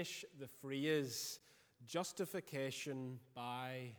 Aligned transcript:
finish 0.00 0.24
the 0.38 0.48
phrase 0.62 1.40
justification 1.86 3.18
by 3.34 3.92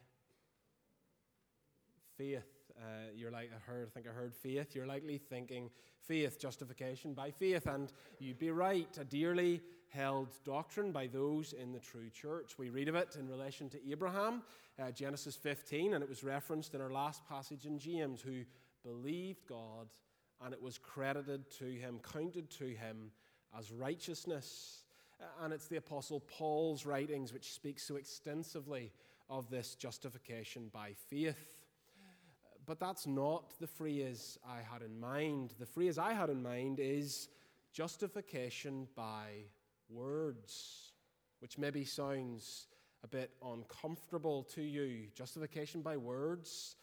faith. 2.17 2.42
Uh, 2.75 3.12
you're 3.16 3.29
like, 3.29 3.51
I 3.55 3.71
heard, 3.71 3.88
I 3.88 3.92
think 3.92 4.08
I 4.08 4.09
heard 4.09 4.33
faith. 4.33 4.74
You're 4.74 4.87
likely 4.87 5.19
thinking 5.19 5.69
faith, 6.08 6.40
justification 6.40 7.14
by 7.14 7.29
faith. 7.29 7.67
And 7.67 7.93
you'd 8.18 8.39
be 8.39 8.50
right. 8.50 8.88
A 9.00 9.04
dearly 9.05 9.61
held 9.89 10.29
doctrine 10.43 10.91
by 10.91 11.05
those 11.05 11.54
in 11.54 11.71
the 11.71 11.79
true 11.79 12.10
church. 12.10 12.58
We 12.58 12.72
read 12.72 12.88
of 12.88 12.96
it 12.96 13.16
in 13.20 13.30
relation 13.30 13.70
to 13.70 13.92
Abraham, 13.92 14.42
uh, 14.82 14.90
Genesis 14.90 15.36
15, 15.36 15.94
and 15.94 16.02
it 16.04 16.10
was 16.10 16.24
referenced 16.24 16.74
in 16.74 16.82
our 16.82 16.90
last 16.90 17.22
passage 17.30 17.68
in 17.68 17.78
James, 17.78 18.22
who 18.22 18.42
believed 18.84 19.46
God 19.48 19.88
and 20.44 20.52
it 20.52 20.62
was 20.64 20.80
credited 20.80 21.48
to 21.60 21.66
him, 21.66 22.00
counted 22.12 22.50
to 22.58 22.66
him 22.66 23.12
as 23.56 23.72
righteousness. 23.72 24.80
Uh, 25.22 25.26
and 25.44 25.54
it's 25.54 25.68
the 25.68 25.78
Apostle 25.78 26.22
Paul's 26.22 26.86
writings 26.86 27.32
which 27.32 27.54
speak 27.54 27.80
so 27.80 27.95
extensively 27.95 28.91
of 29.30 29.50
this 29.50 29.76
justification 29.76 30.70
by 30.73 30.94
faith. 31.09 31.58
But 32.66 32.80
that's 32.80 33.08
not 33.08 33.54
the 33.59 33.68
phrase 33.68 34.38
I 34.48 34.59
had 34.62 34.81
in 34.81 35.00
mind. 35.00 35.54
The 35.59 35.66
phrase 35.66 35.98
I 35.98 36.14
had 36.14 36.30
in 36.30 36.42
mind 36.42 36.80
is 36.80 37.28
justification 37.73 38.88
by 38.95 39.45
words, 39.90 40.94
which 41.40 41.58
maybe 41.58 41.86
sounds 41.86 42.67
a 43.03 43.08
bit 43.08 43.31
uncomfortable 43.44 44.44
to 44.44 44.62
you. 44.62 45.08
Justification 45.16 45.81
by 45.81 45.98
words. 45.98 46.76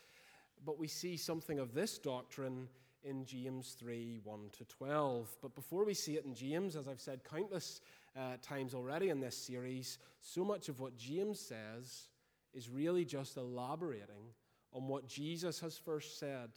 But 0.64 0.78
we 0.78 0.88
see 0.88 1.16
something 1.16 1.58
of 1.58 1.74
this 1.74 1.98
doctrine 1.98 2.68
in 3.04 3.24
James 3.24 3.76
3 3.78 4.20
1 4.24 4.40
to 4.58 4.64
12. 4.64 5.36
But 5.40 5.54
before 5.54 5.84
we 5.84 5.94
see 5.94 6.16
it 6.16 6.24
in 6.24 6.34
James, 6.34 6.76
as 6.76 6.88
I've 6.88 7.00
said 7.00 7.20
countless 7.24 7.80
uh, 8.16 8.36
times 8.42 8.74
already 8.74 9.10
in 9.10 9.20
this 9.20 9.36
series, 9.36 9.98
so 10.20 10.44
much 10.44 10.68
of 10.68 10.80
what 10.80 10.96
James 10.96 11.38
says 11.38 12.08
is 12.54 12.68
really 12.68 13.04
just 13.04 13.36
elaborating 13.36 14.32
on 14.72 14.88
what 14.88 15.06
Jesus 15.06 15.60
has 15.60 15.76
first 15.76 16.18
said. 16.18 16.50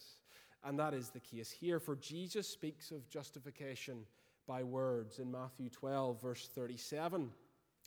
And 0.63 0.77
that 0.79 0.93
is 0.93 1.09
the 1.09 1.19
case 1.19 1.49
here. 1.49 1.79
For 1.79 1.95
Jesus 1.95 2.47
speaks 2.47 2.91
of 2.91 3.09
justification 3.09 4.05
by 4.47 4.63
words 4.63 5.19
in 5.19 5.31
Matthew 5.31 5.69
12, 5.69 6.21
verse 6.21 6.49
37. 6.53 7.31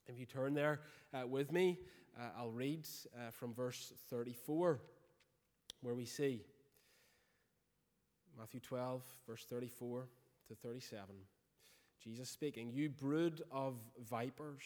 If 0.06 0.18
you 0.18 0.26
turn 0.26 0.54
there 0.54 0.80
uh, 1.12 1.26
with 1.26 1.52
me, 1.52 1.78
uh, 2.18 2.28
I'll 2.38 2.50
read 2.50 2.86
uh, 3.14 3.30
from 3.30 3.54
verse 3.54 3.92
34, 4.10 4.80
where 5.82 5.94
we 5.94 6.04
see 6.04 6.42
Matthew 8.38 8.60
12, 8.60 9.02
verse 9.26 9.44
34 9.48 10.08
to 10.48 10.54
37. 10.54 11.14
Jesus 12.04 12.28
speaking, 12.28 12.70
You 12.70 12.90
brood 12.90 13.40
of 13.50 13.76
vipers, 14.10 14.62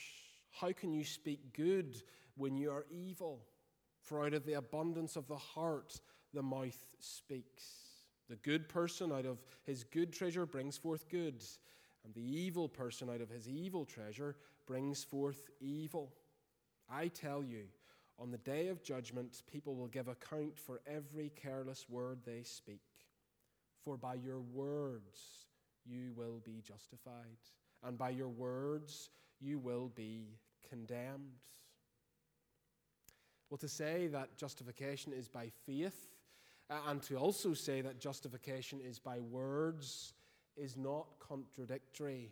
how 0.50 0.72
can 0.72 0.92
you 0.92 1.04
speak 1.04 1.52
good 1.52 2.02
when 2.36 2.56
you 2.56 2.72
are 2.72 2.84
evil? 2.90 3.44
For 4.00 4.26
out 4.26 4.34
of 4.34 4.44
the 4.44 4.54
abundance 4.54 5.14
of 5.14 5.28
the 5.28 5.36
heart, 5.36 6.00
the 6.34 6.42
mouth 6.42 6.84
speaks. 6.98 7.62
The 8.28 8.36
good 8.36 8.68
person 8.68 9.12
out 9.12 9.24
of 9.24 9.38
his 9.62 9.84
good 9.84 10.12
treasure 10.12 10.46
brings 10.46 10.76
forth 10.76 11.08
good, 11.08 11.44
and 12.04 12.12
the 12.12 12.20
evil 12.20 12.68
person 12.68 13.08
out 13.08 13.20
of 13.20 13.30
his 13.30 13.48
evil 13.48 13.84
treasure 13.84 14.34
brings 14.66 15.04
forth 15.04 15.48
evil. 15.60 16.12
I 16.90 17.06
tell 17.06 17.44
you, 17.44 17.66
on 18.18 18.32
the 18.32 18.38
day 18.38 18.66
of 18.66 18.82
judgment, 18.82 19.42
people 19.50 19.76
will 19.76 19.86
give 19.86 20.08
account 20.08 20.58
for 20.58 20.80
every 20.88 21.30
careless 21.40 21.86
word 21.88 22.18
they 22.26 22.42
speak. 22.42 22.82
For 23.84 23.96
by 23.96 24.14
your 24.14 24.40
words 24.40 25.46
you 25.88 26.12
will 26.16 26.40
be 26.44 26.62
justified, 26.66 27.38
and 27.82 27.96
by 27.96 28.10
your 28.10 28.28
words 28.28 29.10
you 29.40 29.58
will 29.58 29.90
be 29.94 30.38
condemned. 30.68 31.38
Well, 33.50 33.58
to 33.58 33.68
say 33.68 34.08
that 34.08 34.36
justification 34.36 35.12
is 35.12 35.28
by 35.28 35.50
faith 35.64 36.08
uh, 36.70 36.76
and 36.88 37.02
to 37.02 37.16
also 37.16 37.54
say 37.54 37.80
that 37.80 37.98
justification 37.98 38.80
is 38.80 38.98
by 38.98 39.20
words 39.20 40.12
is 40.56 40.76
not 40.76 41.06
contradictory, 41.18 42.30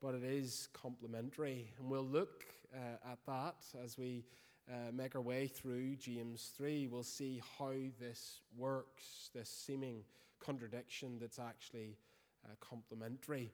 but 0.00 0.14
it 0.14 0.24
is 0.24 0.68
complementary. 0.72 1.70
And 1.78 1.90
we'll 1.90 2.06
look 2.06 2.44
uh, 2.74 3.12
at 3.12 3.18
that 3.26 3.56
as 3.82 3.98
we 3.98 4.24
uh, 4.70 4.92
make 4.92 5.14
our 5.14 5.20
way 5.20 5.46
through 5.46 5.96
James 5.96 6.52
3. 6.56 6.86
We'll 6.86 7.02
see 7.02 7.42
how 7.58 7.74
this 8.00 8.40
works, 8.56 9.30
this 9.34 9.50
seeming 9.50 10.04
contradiction 10.40 11.18
that's 11.20 11.38
actually 11.38 11.98
uh, 12.46 12.54
complementary. 12.60 13.52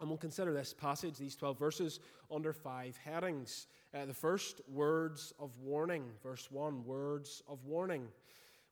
And 0.00 0.08
we'll 0.08 0.18
consider 0.18 0.52
this 0.52 0.74
passage, 0.74 1.16
these 1.16 1.36
12 1.36 1.58
verses, 1.58 2.00
under 2.30 2.52
five 2.52 2.96
headings. 2.96 3.66
Uh, 3.94 4.06
the 4.06 4.14
first, 4.14 4.60
words 4.68 5.32
of 5.38 5.56
warning. 5.60 6.04
Verse 6.22 6.50
1, 6.50 6.84
words 6.84 7.42
of 7.48 7.64
warning, 7.64 8.08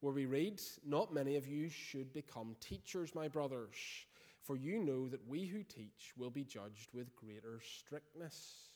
where 0.00 0.12
we 0.12 0.26
read, 0.26 0.60
Not 0.84 1.14
many 1.14 1.36
of 1.36 1.46
you 1.46 1.68
should 1.68 2.12
become 2.12 2.56
teachers, 2.60 3.14
my 3.14 3.28
brothers, 3.28 3.76
for 4.42 4.56
you 4.56 4.80
know 4.80 5.08
that 5.08 5.26
we 5.28 5.46
who 5.46 5.62
teach 5.62 6.12
will 6.16 6.30
be 6.30 6.44
judged 6.44 6.92
with 6.92 7.14
greater 7.14 7.60
strictness. 7.78 8.72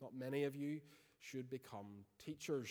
Not 0.00 0.16
many 0.16 0.44
of 0.44 0.56
you 0.56 0.80
should 1.18 1.50
become 1.50 1.86
teachers. 2.18 2.70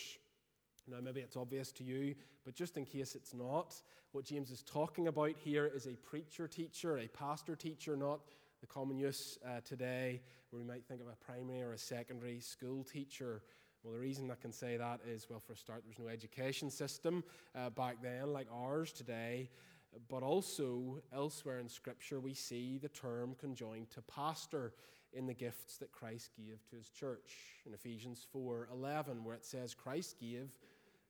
Now, 0.88 0.98
maybe 1.04 1.22
it's 1.22 1.38
obvious 1.38 1.72
to 1.74 1.84
you, 1.84 2.16
but 2.46 2.56
just 2.56 2.78
in 2.78 2.86
case 2.86 3.16
it's 3.16 3.34
not, 3.34 3.76
what 4.12 4.26
James 4.26 4.52
is 4.52 4.64
talking 4.64 5.08
about 5.08 5.36
here 5.38 5.70
is 5.74 5.86
a 5.86 5.96
preacher 5.96 6.48
teacher, 6.48 6.98
a 6.98 7.08
pastor 7.08 7.56
teacher, 7.56 7.96
not 7.96 8.20
the 8.62 8.68
common 8.68 8.98
use 8.98 9.38
uh, 9.46 9.62
today, 9.64 10.22
where 10.50 10.62
we 10.62 10.68
might 10.68 10.86
think 10.86 11.02
of 11.02 11.08
a 11.08 11.16
primary 11.26 11.62
or 11.62 11.74
a 11.74 11.78
secondary 11.78 12.40
school 12.40 12.84
teacher. 12.84 13.42
Well, 13.84 13.94
the 13.94 14.00
reason 14.00 14.30
I 14.30 14.36
can 14.36 14.52
say 14.52 14.78
that 14.78 15.00
is, 15.08 15.28
well, 15.30 15.40
for 15.40 15.54
a 15.54 15.58
start, 15.58 15.84
there 15.84 15.90
was 15.90 16.00
no 16.00 16.12
education 16.12 16.70
system 16.70 17.24
uh, 17.56 17.70
back 17.70 17.98
then 18.02 18.34
like 18.34 18.48
ours 18.54 18.92
today. 18.92 19.50
But 20.10 20.22
also, 20.22 21.02
elsewhere 21.14 21.60
in 21.60 21.70
Scripture, 21.70 22.20
we 22.20 22.34
see 22.34 22.78
the 22.78 22.90
term 22.90 23.36
conjoined 23.40 23.90
to 23.92 24.02
pastor 24.02 24.74
in 25.14 25.26
the 25.26 25.34
gifts 25.34 25.78
that 25.78 25.92
Christ 25.92 26.32
gave 26.38 26.60
to 26.70 26.76
his 26.76 26.90
church. 26.90 27.32
In 27.66 27.74
Ephesians 27.74 28.26
4 28.32 28.70
11, 28.72 29.24
where 29.24 29.36
it 29.36 29.46
says, 29.46 29.74
Christ 29.74 30.20
gave 30.20 30.50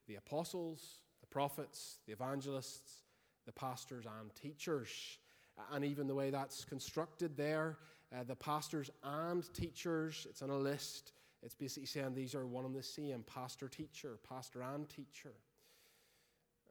the 0.07 0.15
apostles, 0.15 0.99
the 1.21 1.27
prophets, 1.27 1.99
the 2.05 2.13
evangelists, 2.13 3.03
the 3.45 3.51
pastors, 3.51 4.05
and 4.05 4.33
teachers. 4.35 5.17
And 5.71 5.83
even 5.83 6.07
the 6.07 6.15
way 6.15 6.29
that's 6.29 6.63
constructed 6.63 7.35
there, 7.35 7.77
uh, 8.13 8.23
the 8.23 8.35
pastors 8.35 8.89
and 9.03 9.43
teachers, 9.53 10.25
it's 10.29 10.41
on 10.41 10.49
a 10.49 10.57
list. 10.57 11.11
It's 11.43 11.55
basically 11.55 11.87
saying 11.87 12.15
these 12.15 12.35
are 12.35 12.45
one 12.45 12.65
and 12.65 12.75
the 12.75 12.83
same 12.83 13.23
pastor, 13.23 13.67
teacher, 13.67 14.17
pastor, 14.27 14.61
and 14.61 14.89
teacher. 14.89 15.33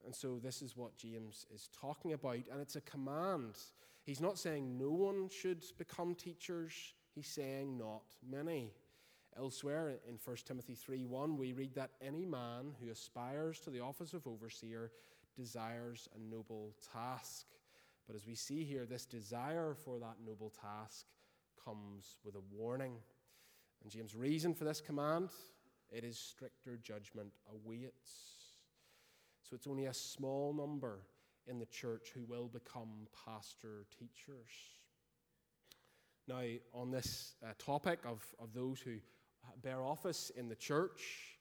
And 0.04 0.14
so 0.14 0.38
this 0.42 0.62
is 0.62 0.76
what 0.76 0.96
James 0.96 1.46
is 1.54 1.68
talking 1.78 2.12
about, 2.12 2.36
and 2.50 2.60
it's 2.60 2.76
a 2.76 2.80
command. 2.82 3.54
He's 4.04 4.20
not 4.20 4.38
saying 4.38 4.78
no 4.78 4.90
one 4.90 5.28
should 5.28 5.62
become 5.76 6.14
teachers, 6.14 6.72
saying 7.22 7.78
not 7.78 8.04
many. 8.28 8.72
Elsewhere 9.36 10.00
in 10.06 10.18
1 10.18 10.36
Timothy 10.46 10.74
3:1, 10.74 11.36
we 11.36 11.52
read 11.52 11.74
that 11.74 11.92
any 12.00 12.24
man 12.24 12.74
who 12.80 12.90
aspires 12.90 13.60
to 13.60 13.70
the 13.70 13.80
office 13.80 14.14
of 14.14 14.26
overseer 14.26 14.90
desires 15.36 16.08
a 16.14 16.18
noble 16.18 16.74
task. 16.92 17.46
But 18.06 18.16
as 18.16 18.26
we 18.26 18.34
see 18.34 18.64
here, 18.64 18.86
this 18.86 19.06
desire 19.06 19.74
for 19.74 19.98
that 20.00 20.16
noble 20.24 20.50
task 20.50 21.06
comes 21.62 22.18
with 22.24 22.34
a 22.34 22.40
warning. 22.40 23.02
And 23.82 23.90
James' 23.90 24.16
reason 24.16 24.54
for 24.54 24.64
this 24.64 24.80
command 24.80 25.30
it 25.90 26.04
is 26.04 26.18
stricter 26.18 26.76
judgment 26.76 27.32
awaits. 27.50 28.58
So 29.42 29.56
it's 29.56 29.66
only 29.66 29.86
a 29.86 29.94
small 29.94 30.52
number 30.52 31.00
in 31.46 31.58
the 31.58 31.66
church 31.66 32.10
who 32.14 32.24
will 32.24 32.48
become 32.48 33.06
pastor 33.24 33.86
teachers. 33.98 34.77
Now, 36.28 36.42
on 36.74 36.90
this 36.90 37.36
uh, 37.42 37.52
topic 37.58 38.00
of, 38.04 38.22
of 38.38 38.52
those 38.52 38.80
who 38.80 38.96
bear 39.62 39.82
office 39.82 40.30
in 40.36 40.46
the 40.46 40.54
church. 40.54 41.38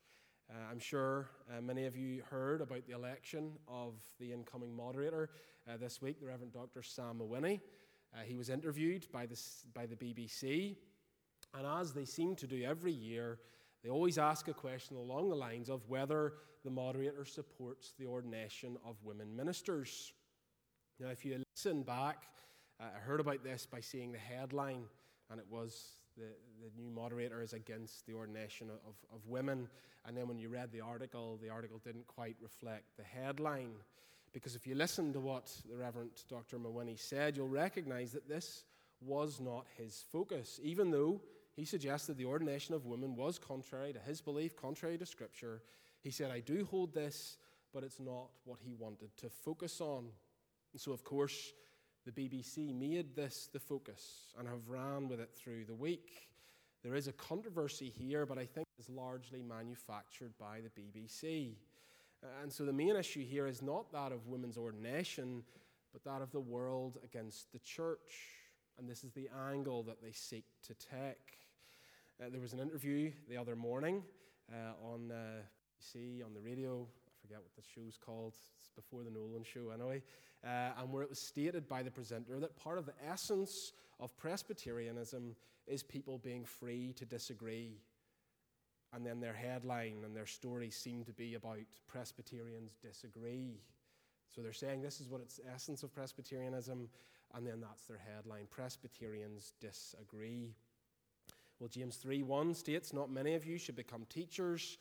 Uh, 0.49 0.53
I'm 0.71 0.79
sure 0.79 1.29
uh, 1.51 1.59
many 1.59 1.85
of 1.85 1.97
you 1.97 2.23
heard 2.29 2.61
about 2.61 2.87
the 2.87 2.95
election 2.95 3.51
of 3.67 3.95
the 4.17 4.31
incoming 4.31 4.73
moderator 4.73 5.29
uh, 5.69 5.75
this 5.75 6.01
week, 6.01 6.21
the 6.21 6.27
Reverend 6.27 6.53
Dr. 6.53 6.81
Sam 6.83 7.19
Mawhinney. 7.19 7.59
Uh, 8.15 8.21
he 8.23 8.37
was 8.37 8.49
interviewed 8.49 9.05
by, 9.11 9.25
this, 9.25 9.65
by 9.73 9.85
the 9.85 9.97
BBC, 9.97 10.77
and 11.53 11.67
as 11.67 11.91
they 11.91 12.05
seem 12.05 12.33
to 12.37 12.47
do 12.47 12.63
every 12.63 12.93
year, 12.93 13.39
they 13.83 13.89
always 13.89 14.17
ask 14.17 14.47
a 14.47 14.53
question 14.53 14.95
along 14.95 15.29
the 15.29 15.35
lines 15.35 15.67
of 15.67 15.81
whether 15.89 16.35
the 16.63 16.71
moderator 16.71 17.25
supports 17.25 17.91
the 17.99 18.05
ordination 18.05 18.77
of 18.85 18.95
women 19.03 19.35
ministers. 19.35 20.13
Now, 20.97 21.09
if 21.09 21.25
you 21.25 21.43
listen 21.53 21.83
back, 21.83 22.23
I 22.79 22.99
heard 22.99 23.19
about 23.19 23.43
this 23.43 23.65
by 23.65 23.79
seeing 23.79 24.11
the 24.11 24.19
headline, 24.19 24.83
and 25.31 25.39
it 25.39 25.45
was 25.49 25.97
the, 26.15 26.25
the 26.61 26.81
new 26.81 26.89
moderator 26.89 27.41
is 27.41 27.53
against 27.53 28.05
the 28.05 28.13
ordination 28.13 28.69
of, 28.69 28.95
of 29.13 29.25
women. 29.27 29.67
And 30.05 30.15
then 30.15 30.27
when 30.27 30.37
you 30.37 30.49
read 30.49 30.71
the 30.71 30.81
article, 30.81 31.39
the 31.41 31.49
article 31.49 31.79
didn't 31.83 32.07
quite 32.07 32.35
reflect 32.41 32.85
the 32.97 33.03
headline. 33.03 33.73
Because 34.31 34.55
if 34.55 34.67
you 34.67 34.75
listen 34.75 35.13
to 35.13 35.19
what 35.19 35.51
the 35.69 35.75
Reverend 35.75 36.11
Dr. 36.29 36.59
Mawhinney 36.59 36.99
said, 36.99 37.35
you'll 37.35 37.47
recognize 37.47 38.11
that 38.11 38.29
this 38.29 38.63
was 39.01 39.39
not 39.39 39.65
his 39.77 40.03
focus, 40.11 40.59
even 40.63 40.91
though 40.91 41.21
He 41.57 41.65
suggested 41.65 42.17
the 42.17 42.25
ordination 42.25 42.75
of 42.75 42.85
women 42.85 43.15
was 43.15 43.39
contrary 43.39 43.91
to 43.91 43.99
his 43.99 44.21
belief, 44.21 44.55
contrary 44.55 44.95
to 44.99 45.07
Scripture. 45.07 45.63
He 46.03 46.11
said, 46.11 46.29
I 46.29 46.39
do 46.39 46.67
hold 46.69 46.93
this, 46.93 47.39
but 47.73 47.83
it's 47.83 47.99
not 47.99 48.29
what 48.45 48.59
he 48.63 48.75
wanted 48.75 49.09
to 49.17 49.29
focus 49.29 49.81
on. 49.81 50.05
And 50.71 50.79
so, 50.79 50.91
of 50.91 51.03
course, 51.03 51.53
the 52.07 52.21
BBC 52.21 52.73
made 52.73 53.15
this 53.15 53.49
the 53.51 53.59
focus 53.59 54.33
and 54.39 54.47
have 54.47 54.69
ran 54.69 55.09
with 55.09 55.19
it 55.19 55.31
through 55.35 55.65
the 55.65 55.73
week. 55.73 56.29
There 56.81 56.95
is 56.95 57.07
a 57.07 57.11
controversy 57.11 57.89
here, 57.89 58.25
but 58.25 58.37
I 58.37 58.45
think 58.45 58.65
it's 58.79 58.89
largely 58.89 59.41
manufactured 59.41 60.31
by 60.39 60.61
the 60.61 60.81
BBC. 60.81 61.55
And 62.41 62.51
so 62.51 62.63
the 62.63 62.73
main 62.73 62.95
issue 62.95 63.25
here 63.25 63.45
is 63.45 63.61
not 63.61 63.91
that 63.91 64.13
of 64.13 64.25
women's 64.27 64.57
ordination, 64.57 65.43
but 65.91 66.03
that 66.05 66.21
of 66.21 66.31
the 66.31 66.39
world 66.39 66.97
against 67.03 67.51
the 67.51 67.59
church. 67.59 68.15
And 68.79 68.89
this 68.89 69.03
is 69.03 69.11
the 69.11 69.29
angle 69.49 69.83
that 69.83 70.01
they 70.01 70.11
seek 70.11 70.45
to 70.67 70.73
take. 70.75 71.39
Uh, 72.21 72.29
there 72.31 72.41
was 72.41 72.53
an 72.53 72.59
interview 72.59 73.11
the 73.29 73.37
other 73.37 73.55
morning 73.55 74.01
uh, 74.51 74.93
on 74.93 75.11
uh, 75.11 75.41
BBC, 75.77 76.23
on 76.23 76.33
the 76.33 76.41
radio. 76.41 76.87
I 77.07 77.11
forget 77.21 77.39
what 77.39 77.53
the 77.55 77.63
show's 77.75 77.97
called. 77.97 78.35
It's 78.59 78.69
before 78.69 79.03
the 79.03 79.11
Nolan 79.11 79.43
show, 79.43 79.71
anyway. 79.71 80.01
Uh, 80.45 80.71
and 80.79 80.91
where 80.91 81.03
it 81.03 81.09
was 81.09 81.19
stated 81.19 81.67
by 81.67 81.81
the 81.81 81.91
presenter 81.91 82.39
that 82.39 82.55
part 82.55 82.77
of 82.77 82.85
the 82.85 82.93
essence 83.09 83.73
of 83.99 84.15
Presbyterianism 84.17 85.35
is 85.65 85.83
people 85.83 86.19
being 86.19 86.45
free 86.45 86.93
to 86.93 87.05
disagree. 87.05 87.81
And 88.93 89.05
then 89.05 89.19
their 89.19 89.33
headline 89.33 90.03
and 90.05 90.15
their 90.15 90.25
story 90.25 90.69
seem 90.69 91.03
to 91.05 91.13
be 91.13 91.33
about 91.33 91.57
Presbyterians 91.87 92.77
disagree. 92.81 93.59
So 94.33 94.41
they're 94.41 94.53
saying 94.53 94.81
this 94.81 95.01
is 95.01 95.09
what 95.09 95.21
it's 95.21 95.39
essence 95.53 95.83
of 95.83 95.93
Presbyterianism, 95.93 96.87
and 97.33 97.47
then 97.47 97.59
that's 97.59 97.83
their 97.85 97.99
headline 98.15 98.47
Presbyterians 98.49 99.53
disagree. 99.59 100.53
Well, 101.59 101.69
James 101.69 101.97
3 101.97 102.23
1 102.23 102.53
states, 102.53 102.93
Not 102.93 103.11
many 103.11 103.33
of 103.33 103.45
you 103.45 103.57
should 103.57 103.75
become 103.75 104.05
teachers. 104.09 104.77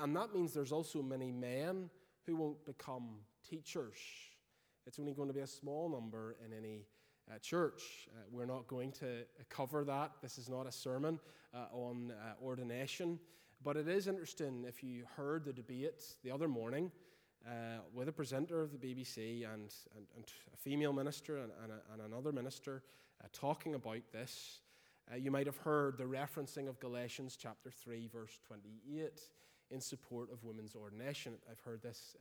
And 0.00 0.16
that 0.16 0.34
means 0.34 0.52
there's 0.52 0.72
also 0.72 1.02
many 1.02 1.30
men 1.30 1.88
who 2.26 2.36
won't 2.36 2.64
become 2.64 3.20
teachers. 3.48 3.96
It's 4.86 5.00
only 5.00 5.14
going 5.14 5.26
to 5.26 5.34
be 5.34 5.40
a 5.40 5.46
small 5.48 5.88
number 5.88 6.36
in 6.44 6.56
any 6.56 6.86
uh, 7.28 7.38
church. 7.40 8.08
Uh, 8.08 8.20
we're 8.30 8.46
not 8.46 8.68
going 8.68 8.92
to 8.92 9.24
cover 9.50 9.82
that. 9.84 10.12
This 10.22 10.38
is 10.38 10.48
not 10.48 10.68
a 10.68 10.70
sermon 10.70 11.18
uh, 11.52 11.64
on 11.72 12.12
uh, 12.12 12.34
ordination. 12.40 13.18
But 13.64 13.76
it 13.76 13.88
is 13.88 14.06
interesting 14.06 14.64
if 14.66 14.84
you 14.84 15.02
heard 15.16 15.44
the 15.44 15.52
debate 15.52 16.04
the 16.22 16.30
other 16.30 16.46
morning 16.46 16.92
uh, 17.44 17.80
with 17.92 18.08
a 18.08 18.12
presenter 18.12 18.62
of 18.62 18.70
the 18.70 18.78
BBC 18.78 19.44
and, 19.52 19.74
and, 19.96 20.06
and 20.14 20.24
a 20.54 20.56
female 20.56 20.92
minister 20.92 21.38
and, 21.38 21.50
and, 21.64 21.72
a, 21.72 21.80
and 21.92 22.12
another 22.12 22.30
minister 22.30 22.84
uh, 23.24 23.26
talking 23.32 23.74
about 23.74 24.02
this. 24.12 24.60
you 25.18 25.32
might 25.32 25.46
have 25.46 25.56
heard 25.56 25.98
the 25.98 26.04
referencing 26.04 26.68
of 26.68 26.78
Galatians 26.78 27.36
chapter 27.36 27.72
3, 27.72 28.08
verse 28.12 28.38
28 28.46 29.20
in 29.72 29.80
support 29.80 30.32
of 30.32 30.44
women's 30.44 30.76
ordination. 30.76 31.32
I've 31.50 31.58
heard 31.58 31.82
this 31.82 32.14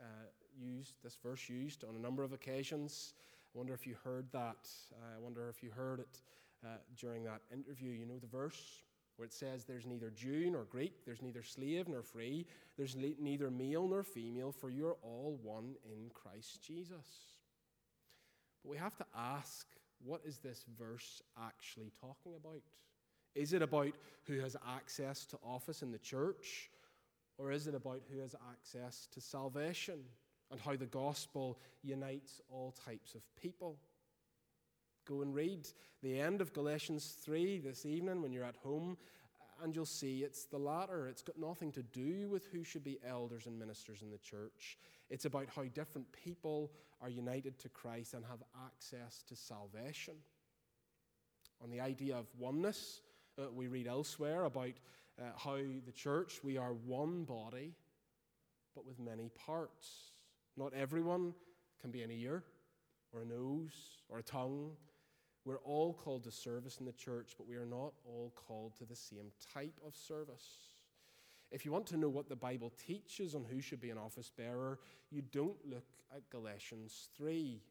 used, 0.59 0.95
this 1.03 1.17
verse 1.21 1.49
used 1.49 1.83
on 1.83 1.95
a 1.95 1.99
number 1.99 2.23
of 2.23 2.33
occasions. 2.33 3.13
I 3.53 3.57
wonder 3.57 3.73
if 3.73 3.85
you 3.87 3.95
heard 4.03 4.25
that. 4.31 4.67
Uh, 4.93 5.17
I 5.17 5.19
wonder 5.19 5.49
if 5.49 5.63
you 5.63 5.71
heard 5.71 5.99
it 5.99 6.21
uh, 6.63 6.77
during 6.99 7.23
that 7.23 7.41
interview. 7.53 7.91
You 7.91 8.05
know 8.05 8.19
the 8.19 8.27
verse 8.27 8.81
where 9.17 9.25
it 9.25 9.33
says, 9.33 9.63
There's 9.63 9.85
neither 9.85 10.09
Jew 10.09 10.49
nor 10.51 10.63
Greek, 10.63 11.05
there's 11.05 11.21
neither 11.21 11.43
slave 11.43 11.87
nor 11.87 12.01
free, 12.01 12.45
there's 12.77 12.95
le- 12.95 13.19
neither 13.19 13.49
male 13.49 13.87
nor 13.87 14.03
female, 14.03 14.51
for 14.51 14.69
you're 14.69 14.97
all 15.01 15.39
one 15.41 15.75
in 15.85 16.09
Christ 16.13 16.61
Jesus. 16.61 17.05
But 18.63 18.71
we 18.71 18.77
have 18.77 18.95
to 18.97 19.05
ask, 19.15 19.67
what 20.03 20.21
is 20.25 20.39
this 20.39 20.65
verse 20.77 21.21
actually 21.41 21.91
talking 22.01 22.33
about? 22.35 22.61
Is 23.35 23.53
it 23.53 23.61
about 23.61 23.91
who 24.27 24.39
has 24.39 24.55
access 24.67 25.25
to 25.27 25.37
office 25.43 25.81
in 25.81 25.91
the 25.91 25.99
church? 25.99 26.69
Or 27.37 27.51
is 27.51 27.67
it 27.67 27.75
about 27.75 28.01
who 28.09 28.21
has 28.21 28.35
access 28.49 29.07
to 29.13 29.19
salvation? 29.19 29.99
And 30.51 30.59
how 30.59 30.75
the 30.75 30.85
gospel 30.85 31.59
unites 31.83 32.41
all 32.49 32.75
types 32.85 33.15
of 33.15 33.21
people. 33.41 33.77
Go 35.07 35.21
and 35.21 35.33
read 35.33 35.67
the 36.01 36.19
end 36.19 36.41
of 36.41 36.53
Galatians 36.53 37.15
3 37.23 37.59
this 37.59 37.85
evening 37.85 38.21
when 38.21 38.33
you're 38.33 38.43
at 38.43 38.55
home, 38.57 38.97
and 39.63 39.75
you'll 39.75 39.85
see 39.85 40.23
it's 40.23 40.45
the 40.45 40.57
latter. 40.57 41.07
It's 41.07 41.21
got 41.21 41.37
nothing 41.37 41.71
to 41.73 41.83
do 41.83 42.27
with 42.29 42.45
who 42.47 42.63
should 42.63 42.83
be 42.83 42.99
elders 43.07 43.45
and 43.45 43.57
ministers 43.57 44.01
in 44.01 44.11
the 44.11 44.17
church. 44.17 44.77
It's 45.09 45.25
about 45.25 45.47
how 45.55 45.63
different 45.63 46.11
people 46.11 46.71
are 47.01 47.09
united 47.09 47.59
to 47.59 47.69
Christ 47.69 48.13
and 48.13 48.25
have 48.25 48.43
access 48.65 49.23
to 49.29 49.35
salvation. 49.35 50.15
On 51.63 51.69
the 51.69 51.81
idea 51.81 52.15
of 52.15 52.27
oneness, 52.37 53.01
uh, 53.37 53.51
we 53.53 53.67
read 53.67 53.87
elsewhere 53.87 54.45
about 54.45 54.73
uh, 55.19 55.23
how 55.37 55.57
the 55.85 55.91
church, 55.91 56.39
we 56.43 56.57
are 56.57 56.73
one 56.73 57.23
body, 57.23 57.73
but 58.75 58.85
with 58.85 58.99
many 58.99 59.29
parts. 59.45 60.11
Not 60.57 60.73
everyone 60.73 61.33
can 61.81 61.91
be 61.91 62.01
an 62.01 62.11
ear 62.11 62.43
or 63.13 63.21
a 63.21 63.25
nose 63.25 63.73
or 64.09 64.19
a 64.19 64.23
tongue. 64.23 64.71
We're 65.43 65.59
all 65.59 65.93
called 65.93 66.23
to 66.23 66.31
service 66.31 66.77
in 66.79 66.85
the 66.85 66.93
church, 66.93 67.33
but 67.37 67.47
we 67.47 67.55
are 67.55 67.65
not 67.65 67.93
all 68.05 68.33
called 68.35 68.75
to 68.77 68.85
the 68.85 68.95
same 68.95 69.31
type 69.53 69.79
of 69.85 69.95
service. 69.95 70.75
If 71.51 71.65
you 71.65 71.71
want 71.71 71.85
to 71.87 71.97
know 71.97 72.09
what 72.09 72.29
the 72.29 72.35
Bible 72.35 72.73
teaches 72.85 73.35
on 73.35 73.45
who 73.45 73.61
should 73.61 73.79
be 73.79 73.89
an 73.89 73.97
office 73.97 74.31
bearer, 74.35 74.79
you 75.11 75.21
don't 75.21 75.57
look 75.69 75.85
at 76.15 76.29
Galatians 76.29 77.09
3. 77.17 77.61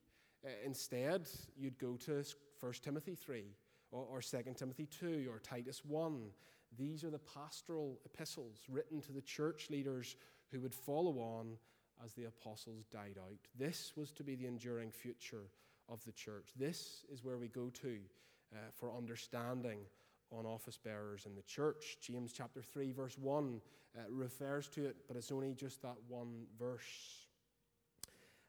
Uh, 0.45 0.49
instead, 0.65 1.29
you'd 1.57 1.79
go 1.79 1.97
to 1.97 2.23
1 2.61 2.73
Timothy 2.83 3.15
3 3.15 3.45
or, 3.91 4.07
or 4.11 4.21
2 4.21 4.39
Timothy 4.57 4.87
2 4.87 5.29
or 5.31 5.39
Titus 5.39 5.85
1. 5.85 6.21
These 6.79 7.03
are 7.03 7.11
the 7.11 7.19
pastoral 7.19 7.99
epistles 8.05 8.59
written 8.69 9.01
to 9.03 9.13
the 9.13 9.23
church 9.23 9.69
leaders 9.71 10.17
who 10.51 10.61
would 10.61 10.75
follow 10.75 11.19
on 11.19 11.57
as 12.05 12.13
the 12.15 12.25
apostles 12.25 12.85
died 12.93 13.17
out. 13.19 13.39
This 13.59 13.93
was 13.97 14.11
to 14.13 14.23
be 14.23 14.35
the 14.35 14.47
enduring 14.47 14.91
future 14.91 15.49
of 15.89 16.05
the 16.05 16.13
church. 16.13 16.51
This 16.57 17.05
is 17.13 17.25
where 17.25 17.39
we 17.39 17.49
go 17.49 17.71
to 17.83 17.99
uh, 18.53 18.59
for 18.75 18.93
understanding 18.93 19.79
on 20.31 20.47
office 20.47 20.79
bearers 20.83 21.27
in 21.27 21.35
the 21.35 21.43
church. 21.43 21.99
James 22.01 22.33
chapter 22.33 22.63
3, 22.63 22.93
verse 22.93 23.17
1 23.19 23.61
uh, 23.97 24.01
refers 24.11 24.69
to 24.69 24.87
it, 24.87 24.97
but 25.07 25.17
it's 25.17 25.31
only 25.31 25.55
just 25.55 25.83
that 25.83 25.97
one 26.09 26.45
verse. 26.59 27.27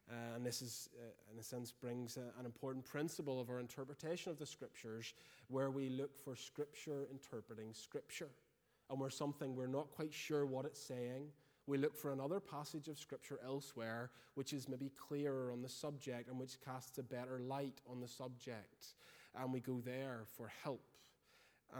Uh, 0.09 0.35
and 0.35 0.45
this 0.45 0.61
is, 0.61 0.89
uh, 0.99 1.33
in 1.33 1.39
a 1.39 1.43
sense, 1.43 1.71
brings 1.71 2.17
a, 2.17 2.39
an 2.39 2.45
important 2.45 2.85
principle 2.85 3.39
of 3.39 3.49
our 3.49 3.59
interpretation 3.59 4.31
of 4.31 4.37
the 4.37 4.45
scriptures, 4.45 5.13
where 5.47 5.71
we 5.71 5.89
look 5.89 6.17
for 6.23 6.35
scripture 6.35 7.07
interpreting 7.11 7.73
scripture. 7.73 8.29
And 8.89 8.99
where 8.99 9.09
something 9.09 9.55
we're 9.55 9.65
not 9.65 9.89
quite 9.91 10.13
sure 10.13 10.45
what 10.45 10.65
it's 10.65 10.79
saying, 10.79 11.29
we 11.67 11.77
look 11.77 11.95
for 11.95 12.13
another 12.13 12.39
passage 12.39 12.87
of 12.87 12.99
Scripture 12.99 13.39
elsewhere 13.43 14.11
which 14.35 14.53
is 14.53 14.69
maybe 14.69 14.91
clearer 14.97 15.51
on 15.51 15.61
the 15.61 15.69
subject 15.69 16.29
and 16.29 16.39
which 16.39 16.57
casts 16.63 16.97
a 16.97 17.03
better 17.03 17.39
light 17.39 17.81
on 17.89 17.99
the 17.99 18.07
subject. 18.07 18.93
And 19.33 19.51
we 19.51 19.59
go 19.59 19.81
there 19.83 20.21
for 20.37 20.51
help. 20.63 20.83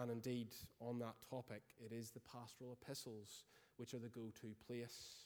And 0.02 0.10
indeed, 0.10 0.48
on 0.82 1.00
that 1.00 1.16
topic, 1.30 1.62
it 1.86 1.94
is 1.94 2.12
the 2.12 2.20
pastoral 2.22 2.74
epistles 2.82 3.44
which 3.78 3.94
are 3.94 4.00
the 4.00 4.10
go 4.10 4.32
to 4.42 4.56
place. 4.68 5.26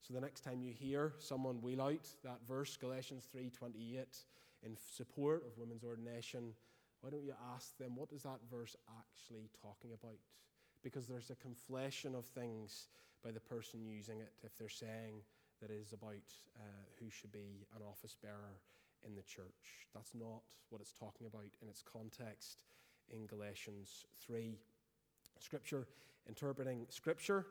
So 0.00 0.14
the 0.14 0.20
next 0.20 0.42
time 0.42 0.62
you 0.62 0.72
hear 0.72 1.14
someone 1.18 1.60
wheel 1.60 1.82
out 1.82 2.06
that 2.22 2.38
verse, 2.46 2.76
Galatians 2.76 3.26
3:28, 3.34 4.24
in 4.62 4.76
support 4.76 5.44
of 5.46 5.58
women's 5.58 5.82
ordination, 5.82 6.54
why 7.00 7.10
don't 7.10 7.24
you 7.24 7.34
ask 7.54 7.76
them, 7.78 7.96
what 7.96 8.12
is 8.12 8.22
that 8.22 8.40
verse 8.50 8.76
actually 8.98 9.50
talking 9.60 9.92
about? 9.92 10.18
Because 10.82 11.06
there's 11.06 11.30
a 11.30 11.36
conflation 11.36 12.14
of 12.14 12.24
things 12.26 12.88
by 13.24 13.30
the 13.30 13.40
person 13.40 13.86
using 13.86 14.20
it 14.20 14.32
if 14.42 14.56
they're 14.56 14.68
saying 14.68 15.22
that 15.60 15.70
it 15.70 15.80
is 15.80 15.92
about 15.92 16.26
uh, 16.56 16.62
who 17.00 17.10
should 17.10 17.32
be 17.32 17.66
an 17.74 17.82
office 17.82 18.16
bearer 18.20 18.60
in 19.06 19.14
the 19.14 19.22
church. 19.22 19.86
That's 19.94 20.14
not 20.14 20.42
what 20.70 20.80
it's 20.80 20.92
talking 20.92 21.26
about 21.26 21.46
in 21.62 21.68
its 21.68 21.82
context 21.82 22.64
in 23.12 23.26
Galatians 23.26 24.06
3. 24.24 24.58
Scripture, 25.38 25.86
interpreting 26.28 26.86
Scripture. 26.88 27.46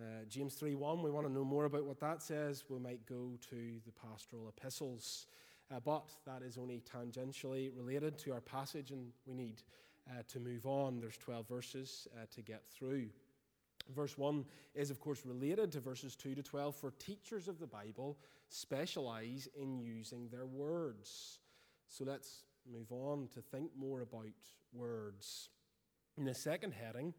Uh, 0.00 0.24
James 0.28 0.54
3:1, 0.54 1.02
we 1.02 1.10
want 1.10 1.26
to 1.26 1.32
know 1.32 1.44
more 1.44 1.64
about 1.66 1.84
what 1.84 2.00
that 2.00 2.22
says. 2.22 2.64
We 2.68 2.78
might 2.78 3.04
go 3.06 3.36
to 3.50 3.80
the 3.84 3.92
pastoral 3.92 4.48
epistles. 4.48 5.26
Uh, 5.70 5.78
but 5.80 6.10
that 6.26 6.42
is 6.42 6.58
only 6.58 6.80
tangentially 6.80 7.70
related 7.76 8.18
to 8.18 8.32
our 8.32 8.40
passage, 8.40 8.90
and 8.90 9.12
we 9.26 9.34
need 9.34 9.62
uh, 10.10 10.22
to 10.26 10.40
move 10.40 10.66
on. 10.66 11.00
There's 11.00 11.16
12 11.18 11.46
verses 11.46 12.08
uh, 12.16 12.26
to 12.34 12.42
get 12.42 12.66
through. 12.66 13.08
Verse 13.88 14.16
1 14.16 14.44
is, 14.74 14.90
of 14.90 15.00
course, 15.00 15.22
related 15.24 15.72
to 15.72 15.80
verses 15.80 16.14
2 16.16 16.34
to 16.34 16.42
12, 16.42 16.76
for 16.76 16.92
teachers 16.92 17.48
of 17.48 17.58
the 17.58 17.66
Bible 17.66 18.18
specialize 18.48 19.48
in 19.60 19.78
using 19.78 20.28
their 20.28 20.46
words. 20.46 21.40
So 21.88 22.04
let's 22.04 22.44
move 22.70 22.92
on 22.92 23.28
to 23.34 23.40
think 23.40 23.70
more 23.76 24.02
about 24.02 24.26
words. 24.72 25.48
In 26.16 26.24
the 26.24 26.34
second 26.34 26.72
heading, 26.72 27.14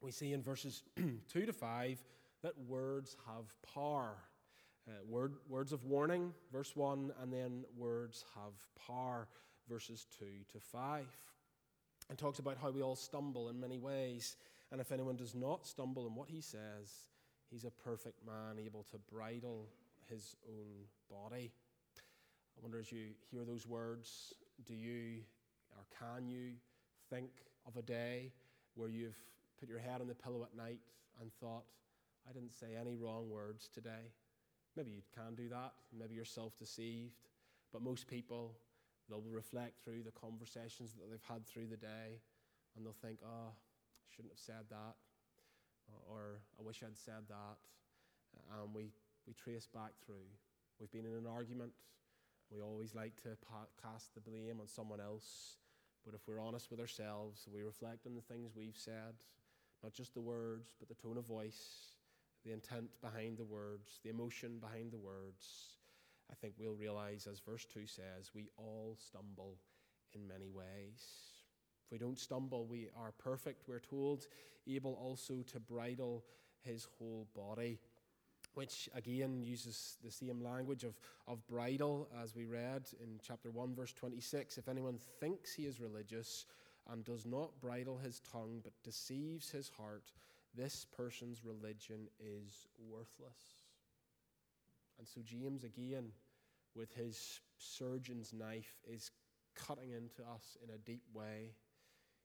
we 0.00 0.10
see 0.10 0.32
in 0.32 0.42
verses 0.42 0.82
2 0.96 1.46
to 1.46 1.52
5 1.52 2.02
that 2.42 2.58
words 2.66 3.16
have 3.26 3.54
power. 3.74 4.16
Uh, 4.88 4.92
word, 5.08 5.34
words 5.48 5.72
of 5.72 5.84
warning, 5.84 6.32
verse 6.52 6.74
1, 6.74 7.12
and 7.22 7.32
then 7.32 7.64
words 7.76 8.24
have 8.34 8.52
power, 8.84 9.28
verses 9.68 10.06
2 10.18 10.24
to 10.52 10.58
5. 10.58 11.06
And 12.12 12.18
talks 12.18 12.40
about 12.40 12.58
how 12.60 12.70
we 12.70 12.82
all 12.82 12.94
stumble 12.94 13.48
in 13.48 13.58
many 13.58 13.78
ways. 13.78 14.36
And 14.70 14.82
if 14.82 14.92
anyone 14.92 15.16
does 15.16 15.34
not 15.34 15.66
stumble 15.66 16.06
in 16.06 16.14
what 16.14 16.28
he 16.28 16.42
says, 16.42 17.08
he's 17.50 17.64
a 17.64 17.70
perfect 17.70 18.18
man, 18.26 18.62
able 18.62 18.84
to 18.90 18.98
bridle 19.10 19.70
his 20.10 20.36
own 20.46 20.84
body. 21.10 21.50
I 21.96 22.60
wonder 22.60 22.78
as 22.78 22.92
you 22.92 23.14
hear 23.30 23.46
those 23.46 23.66
words, 23.66 24.34
do 24.66 24.74
you 24.74 25.22
or 25.70 25.84
can 25.98 26.28
you 26.28 26.50
think 27.08 27.30
of 27.66 27.78
a 27.78 27.82
day 27.82 28.30
where 28.74 28.90
you've 28.90 29.16
put 29.58 29.70
your 29.70 29.78
head 29.78 30.02
on 30.02 30.06
the 30.06 30.14
pillow 30.14 30.42
at 30.42 30.54
night 30.54 30.80
and 31.18 31.32
thought, 31.40 31.64
I 32.28 32.34
didn't 32.34 32.52
say 32.52 32.76
any 32.78 32.94
wrong 32.94 33.30
words 33.30 33.70
today? 33.72 34.12
Maybe 34.76 34.90
you 34.90 35.02
can 35.16 35.34
do 35.34 35.48
that. 35.48 35.72
Maybe 35.98 36.14
you're 36.14 36.26
self 36.26 36.58
deceived. 36.58 37.30
But 37.72 37.80
most 37.80 38.06
people, 38.06 38.58
they'll 39.12 39.20
reflect 39.28 39.84
through 39.84 40.02
the 40.02 40.16
conversations 40.16 40.96
that 40.96 41.10
they've 41.10 41.28
had 41.28 41.46
through 41.46 41.68
the 41.68 41.76
day 41.76 42.24
and 42.74 42.86
they'll 42.86 42.96
think, 43.04 43.18
oh, 43.20 43.52
I 43.52 44.08
shouldn't 44.08 44.32
have 44.32 44.40
said 44.40 44.64
that. 44.70 44.96
Or 46.08 46.40
I 46.58 46.62
wish 46.62 46.82
I'd 46.82 46.96
said 46.96 47.28
that. 47.28 47.56
And 48.56 48.72
we, 48.74 48.88
we 49.26 49.34
trace 49.34 49.68
back 49.68 49.92
through. 50.04 50.32
We've 50.80 50.90
been 50.90 51.04
in 51.04 51.12
an 51.12 51.26
argument. 51.28 51.72
We 52.50 52.62
always 52.62 52.94
like 52.94 53.16
to 53.22 53.36
cast 53.82 54.14
the 54.14 54.20
blame 54.20 54.60
on 54.60 54.68
someone 54.68 55.00
else. 55.00 55.56
But 56.04 56.14
if 56.14 56.26
we're 56.26 56.40
honest 56.40 56.70
with 56.70 56.80
ourselves, 56.80 57.46
we 57.52 57.62
reflect 57.62 58.06
on 58.06 58.14
the 58.14 58.22
things 58.22 58.52
we've 58.56 58.76
said, 58.76 59.20
not 59.82 59.92
just 59.92 60.14
the 60.14 60.20
words, 60.20 60.74
but 60.78 60.88
the 60.88 60.94
tone 60.94 61.18
of 61.18 61.26
voice, 61.26 61.92
the 62.44 62.52
intent 62.52 62.90
behind 63.02 63.36
the 63.36 63.44
words, 63.44 64.00
the 64.02 64.10
emotion 64.10 64.58
behind 64.58 64.92
the 64.92 64.98
words, 64.98 65.76
I 66.32 66.34
think 66.40 66.54
we'll 66.58 66.74
realize, 66.74 67.28
as 67.30 67.40
verse 67.40 67.66
2 67.66 67.86
says, 67.86 68.30
we 68.34 68.48
all 68.56 68.96
stumble 68.98 69.58
in 70.14 70.26
many 70.26 70.48
ways. 70.48 71.02
If 71.84 71.92
we 71.92 71.98
don't 71.98 72.18
stumble, 72.18 72.66
we 72.66 72.88
are 72.96 73.12
perfect, 73.18 73.68
we're 73.68 73.80
told, 73.80 74.26
able 74.66 74.94
also 74.94 75.42
to 75.52 75.60
bridle 75.60 76.24
his 76.62 76.86
whole 76.98 77.28
body, 77.36 77.78
which 78.54 78.88
again 78.94 79.42
uses 79.42 79.96
the 80.04 80.10
same 80.10 80.42
language 80.42 80.84
of, 80.84 80.94
of 81.28 81.46
bridle 81.46 82.08
as 82.22 82.34
we 82.34 82.46
read 82.46 82.84
in 83.02 83.18
chapter 83.22 83.50
1, 83.50 83.74
verse 83.74 83.92
26. 83.92 84.56
If 84.58 84.68
anyone 84.68 84.98
thinks 85.20 85.52
he 85.54 85.66
is 85.66 85.80
religious 85.80 86.46
and 86.90 87.04
does 87.04 87.26
not 87.26 87.60
bridle 87.60 87.98
his 87.98 88.20
tongue 88.20 88.60
but 88.62 88.72
deceives 88.82 89.50
his 89.50 89.70
heart, 89.76 90.12
this 90.54 90.86
person's 90.96 91.44
religion 91.44 92.08
is 92.20 92.66
worthless. 92.78 93.38
And 94.98 95.08
so, 95.08 95.20
James, 95.24 95.64
again, 95.64 96.12
with 96.74 96.92
his 96.94 97.40
surgeon's 97.58 98.32
knife, 98.32 98.76
is 98.84 99.10
cutting 99.54 99.90
into 99.90 100.22
us 100.22 100.56
in 100.62 100.74
a 100.74 100.78
deep 100.78 101.02
way. 101.12 101.54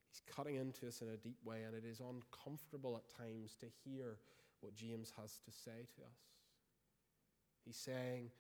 He's 0.10 0.22
cutting 0.36 0.56
into 0.56 0.88
us 0.88 1.02
in 1.02 1.10
a 1.10 1.18
deep 1.18 1.38
way, 1.44 1.64
and 1.66 1.76
it 1.76 1.84
is 1.86 2.00
uncomfortable 2.00 2.98
at 2.98 3.18
times 3.18 3.56
to 3.60 3.66
hear 3.84 4.18
what 4.62 4.76
James 4.76 5.14
has 5.20 5.40
to 5.46 5.52
say 5.52 5.86
to 5.96 6.02
us. 6.02 6.20
He's 7.66 7.78
saying, 7.78 8.32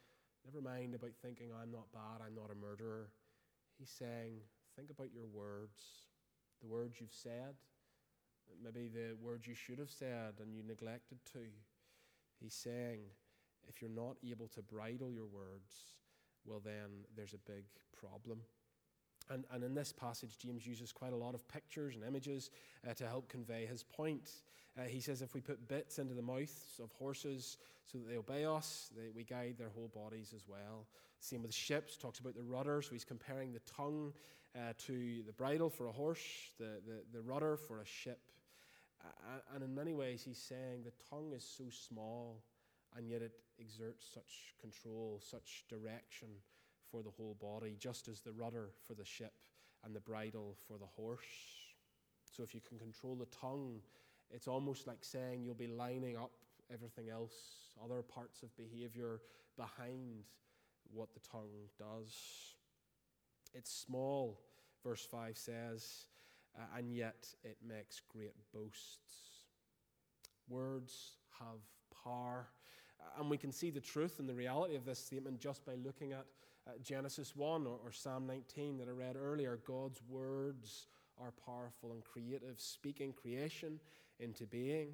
Never 0.45 0.61
mind 0.61 0.95
about 0.95 1.11
thinking 1.21 1.49
I'm 1.51 1.71
not 1.71 1.91
bad, 1.91 2.25
I'm 2.25 2.35
not 2.35 2.51
a 2.51 2.55
murderer. 2.55 3.09
He's 3.77 3.89
saying, 3.89 4.39
Think 4.75 4.89
about 4.89 5.13
your 5.13 5.25
words, 5.25 5.81
the 6.61 6.67
words 6.67 7.01
you've 7.01 7.13
said, 7.13 7.55
maybe 8.63 8.87
the 8.87 9.15
words 9.21 9.47
you 9.47 9.55
should 9.55 9.79
have 9.79 9.89
said 9.89 10.35
and 10.39 10.53
you 10.53 10.63
neglected 10.63 11.19
to. 11.33 11.39
He's 12.39 12.53
saying, 12.53 12.99
if 13.67 13.81
you're 13.81 13.91
not 13.91 14.17
able 14.25 14.47
to 14.49 14.61
bridle 14.61 15.11
your 15.11 15.25
words, 15.25 15.96
well, 16.47 16.61
then 16.63 17.05
there's 17.15 17.33
a 17.33 17.51
big 17.51 17.65
problem. 17.99 18.39
And, 19.29 19.43
and 19.51 19.63
in 19.63 19.73
this 19.73 19.91
passage, 19.91 20.37
James 20.37 20.65
uses 20.65 20.91
quite 20.91 21.11
a 21.11 21.17
lot 21.17 21.35
of 21.35 21.47
pictures 21.47 21.95
and 21.95 22.03
images 22.03 22.49
uh, 22.89 22.93
to 22.93 23.05
help 23.05 23.27
convey 23.27 23.65
his 23.65 23.83
point. 23.83 24.31
Uh, 24.77 24.83
he 24.83 24.99
says 24.99 25.21
if 25.21 25.33
we 25.33 25.41
put 25.41 25.67
bits 25.67 25.99
into 25.99 26.13
the 26.13 26.21
mouths 26.21 26.79
of 26.81 26.91
horses 26.93 27.57
so 27.91 27.97
that 27.97 28.07
they 28.07 28.17
obey 28.17 28.45
us, 28.45 28.89
they, 28.95 29.09
we 29.13 29.23
guide 29.23 29.55
their 29.57 29.69
whole 29.69 29.91
bodies 29.93 30.33
as 30.35 30.47
well. 30.47 30.85
Same 31.19 31.41
with 31.41 31.53
ships, 31.53 31.97
talks 31.97 32.19
about 32.19 32.35
the 32.35 32.43
rudder, 32.43 32.81
so 32.81 32.91
he's 32.91 33.03
comparing 33.03 33.51
the 33.51 33.59
tongue 33.59 34.13
uh, 34.55 34.73
to 34.77 35.23
the 35.25 35.33
bridle 35.33 35.69
for 35.69 35.87
a 35.87 35.91
horse, 35.91 36.51
the, 36.57 36.79
the, 36.85 37.01
the 37.11 37.21
rudder 37.21 37.57
for 37.57 37.81
a 37.81 37.85
ship. 37.85 38.19
and 39.53 39.63
in 39.63 39.73
many 39.75 39.93
ways, 39.93 40.23
he's 40.23 40.37
saying 40.37 40.83
the 40.85 40.93
tongue 41.09 41.33
is 41.35 41.43
so 41.43 41.65
small, 41.69 42.41
and 42.97 43.09
yet 43.09 43.21
it 43.21 43.33
exerts 43.59 44.05
such 44.13 44.55
control, 44.59 45.21
such 45.23 45.65
direction 45.69 46.27
for 46.91 47.03
the 47.03 47.09
whole 47.09 47.37
body, 47.39 47.75
just 47.79 48.07
as 48.07 48.21
the 48.21 48.31
rudder 48.31 48.69
for 48.87 48.93
the 48.93 49.05
ship 49.05 49.33
and 49.83 49.95
the 49.95 49.99
bridle 49.99 50.57
for 50.67 50.77
the 50.77 50.85
horse. 50.85 51.19
So 52.31 52.43
if 52.43 52.53
you 52.55 52.61
can 52.67 52.79
control 52.79 53.15
the 53.15 53.27
tongue, 53.27 53.81
it's 54.31 54.47
almost 54.47 54.87
like 54.87 55.03
saying 55.03 55.43
you'll 55.43 55.55
be 55.55 55.67
lining 55.67 56.17
up 56.17 56.31
everything 56.73 57.09
else, 57.09 57.33
other 57.83 58.01
parts 58.01 58.43
of 58.43 58.55
behavior 58.57 59.21
behind 59.55 60.23
what 60.91 61.13
the 61.13 61.19
tongue 61.19 61.69
does. 61.77 62.13
It's 63.53 63.71
small, 63.71 64.39
verse 64.83 65.05
5 65.09 65.37
says, 65.37 66.07
uh, 66.57 66.77
and 66.77 66.93
yet 66.93 67.27
it 67.43 67.57
makes 67.65 68.01
great 68.11 68.33
boasts. 68.53 69.45
Words 70.49 71.13
have 71.39 71.59
power. 72.03 72.47
And 73.19 73.29
we 73.29 73.37
can 73.37 73.51
see 73.51 73.69
the 73.69 73.81
truth 73.81 74.19
and 74.19 74.29
the 74.29 74.33
reality 74.33 74.75
of 74.75 74.85
this 74.85 74.99
statement 74.99 75.39
just 75.39 75.65
by 75.65 75.73
looking 75.75 76.13
at 76.13 76.25
uh, 76.67 76.71
Genesis 76.83 77.35
1 77.35 77.65
or, 77.65 77.79
or 77.83 77.91
Psalm 77.91 78.27
19 78.27 78.77
that 78.77 78.87
I 78.87 78.91
read 78.91 79.15
earlier. 79.15 79.59
God's 79.65 80.01
words 80.09 80.87
are 81.19 81.33
powerful 81.45 81.91
and 81.93 82.03
creative, 82.03 82.59
speaking 82.59 83.13
creation 83.13 83.79
into 84.19 84.45
being, 84.45 84.89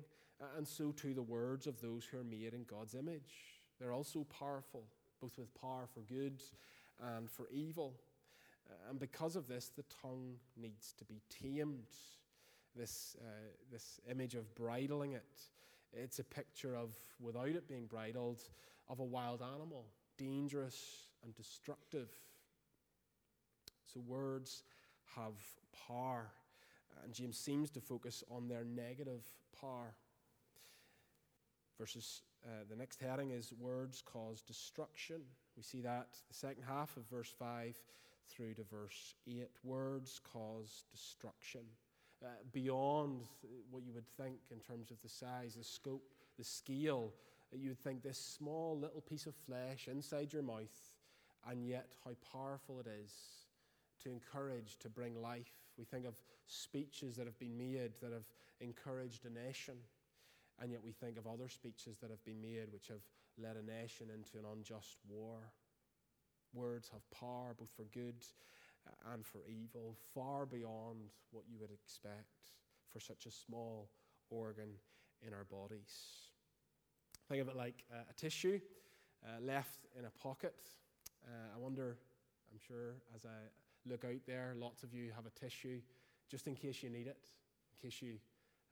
and 0.58 0.68
so 0.68 0.92
too 0.92 1.14
the 1.14 1.22
words 1.22 1.68
of 1.68 1.80
those 1.82 2.06
who 2.06 2.18
are 2.18 2.24
made 2.24 2.54
in 2.54 2.64
God's 2.64 2.96
image. 2.96 3.62
They're 3.80 3.94
also 3.94 4.26
powerful, 4.26 4.84
both 5.22 5.38
with 5.38 5.54
power 5.60 5.88
for 5.94 6.02
good 6.02 6.42
and 7.02 7.30
for 7.30 7.48
evil. 7.52 7.94
Uh, 8.70 8.90
and 8.90 9.00
because 9.00 9.36
of 9.36 9.48
this, 9.48 9.70
the 9.76 9.84
tongue 10.02 10.36
needs 10.56 10.94
to 10.98 11.06
be 11.06 11.22
tamed. 11.30 11.88
This, 12.76 13.16
uh, 13.22 13.26
this 13.72 14.00
image 14.10 14.36
of 14.36 14.56
bridling 14.56 15.14
it 15.14 15.42
it's 15.94 16.20
a 16.20 16.24
picture 16.24 16.76
of, 16.76 16.96
without 17.20 17.50
it 17.50 17.68
being 17.68 17.86
bridled, 17.86 18.42
of 18.90 19.00
a 19.00 19.04
wild 19.04 19.42
animal, 19.42 19.86
dangerous 20.18 21.08
and 21.24 21.36
destructive. 21.36 22.10
So 23.94 24.02
words 24.06 24.64
have 25.16 25.34
power, 25.88 26.28
and 27.04 27.14
James 27.14 27.38
seems 27.38 27.70
to 27.72 27.82
focus 27.82 28.24
on 28.30 28.48
their 28.48 28.64
negative 28.64 29.24
power. 29.60 29.94
Verses, 31.78 32.22
uh, 32.46 32.64
the 32.70 32.76
next 32.76 33.00
heading 33.00 33.32
is 33.32 33.54
words 33.60 34.02
cause 34.02 34.42
destruction. 34.42 35.22
We 35.56 35.64
see 35.64 35.82
that 35.82 36.08
the 36.28 36.34
second 36.34 36.64
half 36.68 36.96
of 36.98 37.04
verse 37.08 37.34
5 37.38 37.76
through 38.30 38.54
to 38.56 38.64
verse 38.64 39.16
8. 39.28 39.48
Words 39.64 40.20
cause 40.32 40.84
destruction 40.92 41.62
uh, 42.24 42.28
beyond 42.52 43.24
what 43.70 43.84
you 43.84 43.94
would 43.94 44.08
think 44.18 44.38
in 44.52 44.60
terms 44.60 44.92
of 44.92 45.02
the 45.02 45.10
size, 45.10 45.56
the 45.56 45.64
scope, 45.64 46.04
the 46.38 46.44
scale. 46.44 47.14
You 47.52 47.70
would 47.70 47.84
think 47.84 48.02
this 48.02 48.18
small 48.18 48.78
little 48.80 49.02
piece 49.02 49.26
of 49.26 49.36
flesh 49.46 49.88
inside 49.88 50.34
your 50.34 50.42
mouth, 50.42 50.94
and 51.50 51.68
yet 51.68 51.88
how 52.04 52.12
powerful 52.32 52.80
it 52.80 52.88
is 52.88 53.12
to 54.04 54.10
encourage, 54.10 54.78
to 54.80 54.90
bring 54.90 55.22
life. 55.22 55.52
We 55.78 55.84
think 55.84 56.06
of 56.06 56.16
speeches 56.48 57.16
that 57.18 57.26
have 57.26 57.38
been 57.40 57.58
made 57.58 57.92
that 58.02 58.12
have 58.12 58.26
encouraged 58.60 59.26
a 59.26 59.30
nation, 59.30 59.76
and 60.62 60.72
yet 60.72 60.82
we 60.84 60.92
think 60.92 61.18
of 61.18 61.28
other 61.28 61.50
speeches 61.50 61.98
that 62.02 62.10
have 62.10 62.24
been 62.24 62.42
made 62.42 62.72
which 62.72 62.88
have 62.88 63.02
led 63.38 63.56
a 63.58 63.66
nation 63.66 64.08
into 64.14 64.38
an 64.38 64.46
unjust 64.52 64.98
war. 65.10 65.40
Words 66.54 66.90
have 66.94 67.02
power 67.12 67.56
both 67.58 67.72
for 67.76 67.86
good 67.94 68.16
and 69.14 69.26
for 69.26 69.42
evil, 69.48 69.96
far 70.14 70.46
beyond 70.46 71.12
what 71.32 71.44
you 71.50 71.58
would 71.60 71.72
expect 71.72 72.52
for 72.92 73.00
such 73.00 73.26
a 73.26 73.32
small 73.32 73.90
organ 74.30 74.70
in 75.26 75.34
our 75.34 75.46
bodies. 75.46 76.30
Think 77.30 77.42
of 77.42 77.48
it 77.48 77.56
like 77.56 77.84
uh, 77.92 78.04
a 78.10 78.14
tissue 78.14 78.60
uh, 79.26 79.42
left 79.42 79.86
in 79.98 80.06
a 80.06 80.10
pocket. 80.12 80.56
Uh, 81.26 81.56
I 81.56 81.60
wonder, 81.60 81.98
I'm 82.52 82.60
sure 82.60 82.96
as 83.16 83.26
I 83.26 83.90
look 83.90 84.06
out 84.06 84.22
there, 84.28 84.54
lots 84.58 84.84
of 84.84 84.94
you 84.94 85.12
have 85.16 85.26
a 85.26 85.40
tissue 85.40 85.80
just 86.30 86.48
in 86.48 86.56
case 86.56 86.84
you 86.84 86.90
need 86.90 87.08
it, 87.08 87.30
in 87.72 87.90
case 87.90 88.02
you 88.02 88.16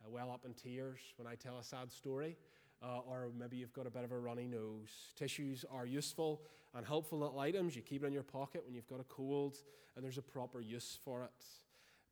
uh, 0.03 0.10
well 0.10 0.32
up 0.32 0.46
in 0.46 0.53
tears 0.53 1.00
when 1.18 1.27
I 1.27 1.36
tell 1.36 1.58
a 1.60 1.63
sad 1.63 1.91
story 1.91 2.38
uh, 2.83 3.00
or 3.07 3.29
maybe 3.38 3.57
you've 3.57 3.73
got 3.73 3.88
a 3.88 3.91
bit 3.91 4.03
of 4.03 4.11
a 4.11 4.17
runny 4.17 4.47
nose. 4.47 4.89
Tissues 5.15 5.65
are 5.71 5.85
useful 5.85 6.41
and 6.73 6.85
helpful 6.85 7.19
little 7.19 7.39
items. 7.39 7.75
You 7.75 7.81
keep 7.81 8.03
it 8.03 8.07
in 8.07 8.13
your 8.13 8.23
pocket 8.23 8.63
when 8.65 8.73
you've 8.73 8.88
got 8.88 9.00
a 9.00 9.05
cold, 9.05 9.57
and 9.95 10.03
there's 10.03 10.17
a 10.17 10.21
proper 10.21 10.61
use 10.61 10.97
for 11.03 11.23
it. 11.23 11.45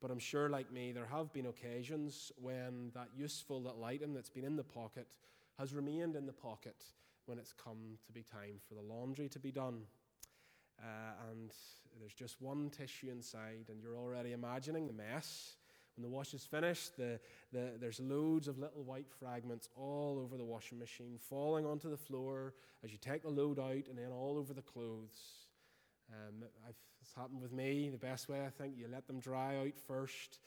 But 0.00 0.10
I'm 0.10 0.18
sure, 0.18 0.48
like 0.48 0.72
me, 0.72 0.92
there 0.92 1.06
have 1.06 1.32
been 1.32 1.46
occasions 1.46 2.32
when 2.40 2.90
that 2.94 3.08
useful 3.14 3.62
little 3.62 3.84
item 3.84 4.14
that's 4.14 4.30
been 4.30 4.44
in 4.44 4.56
the 4.56 4.64
pocket 4.64 5.06
has 5.58 5.74
remained 5.74 6.16
in 6.16 6.26
the 6.26 6.32
pocket 6.32 6.76
when 7.26 7.38
it's 7.38 7.52
come 7.52 7.98
to 8.06 8.12
be 8.12 8.22
time 8.22 8.60
for 8.66 8.74
the 8.74 8.80
laundry 8.80 9.28
to 9.28 9.38
be 9.38 9.52
done. 9.52 9.82
Uh, 10.78 11.30
and 11.30 11.52
there's 11.98 12.14
just 12.14 12.40
one 12.40 12.70
tissue 12.70 13.10
inside, 13.10 13.66
and 13.68 13.82
you're 13.82 13.98
already 13.98 14.32
imagining 14.32 14.86
the 14.86 14.92
mess 14.92 15.56
When 15.96 16.02
the 16.02 16.08
wash 16.08 16.34
is 16.34 16.44
finished, 16.44 16.96
the, 16.96 17.20
the, 17.52 17.72
there's 17.80 18.00
loads 18.00 18.48
of 18.48 18.58
little 18.58 18.82
white 18.82 19.10
fragments 19.18 19.68
all 19.76 20.20
over 20.22 20.36
the 20.36 20.44
washing 20.44 20.78
machine, 20.78 21.18
falling 21.28 21.66
onto 21.66 21.90
the 21.90 21.96
floor 21.96 22.54
as 22.84 22.92
you 22.92 22.98
take 22.98 23.22
the 23.22 23.28
load 23.28 23.58
out 23.58 23.88
and 23.88 23.98
then 23.98 24.12
all 24.12 24.38
over 24.38 24.54
the 24.54 24.62
clothes. 24.62 25.46
Um, 26.12 26.44
it's 27.00 27.14
happened 27.14 27.40
with 27.40 27.52
me. 27.52 27.90
The 27.90 27.98
best 27.98 28.28
way, 28.28 28.44
I 28.44 28.50
think, 28.50 28.74
you 28.76 28.86
let 28.90 29.06
them 29.06 29.20
dry 29.20 29.58
out 29.58 29.76
first, 29.86 30.40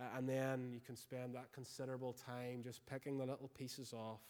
uh, 0.00 0.04
and 0.16 0.28
then 0.28 0.70
you 0.72 0.80
can 0.80 0.96
spend 0.96 1.34
that 1.34 1.52
considerable 1.52 2.12
time 2.12 2.62
just 2.62 2.84
picking 2.86 3.18
the 3.18 3.26
little 3.26 3.48
pieces 3.48 3.92
off. 3.92 4.20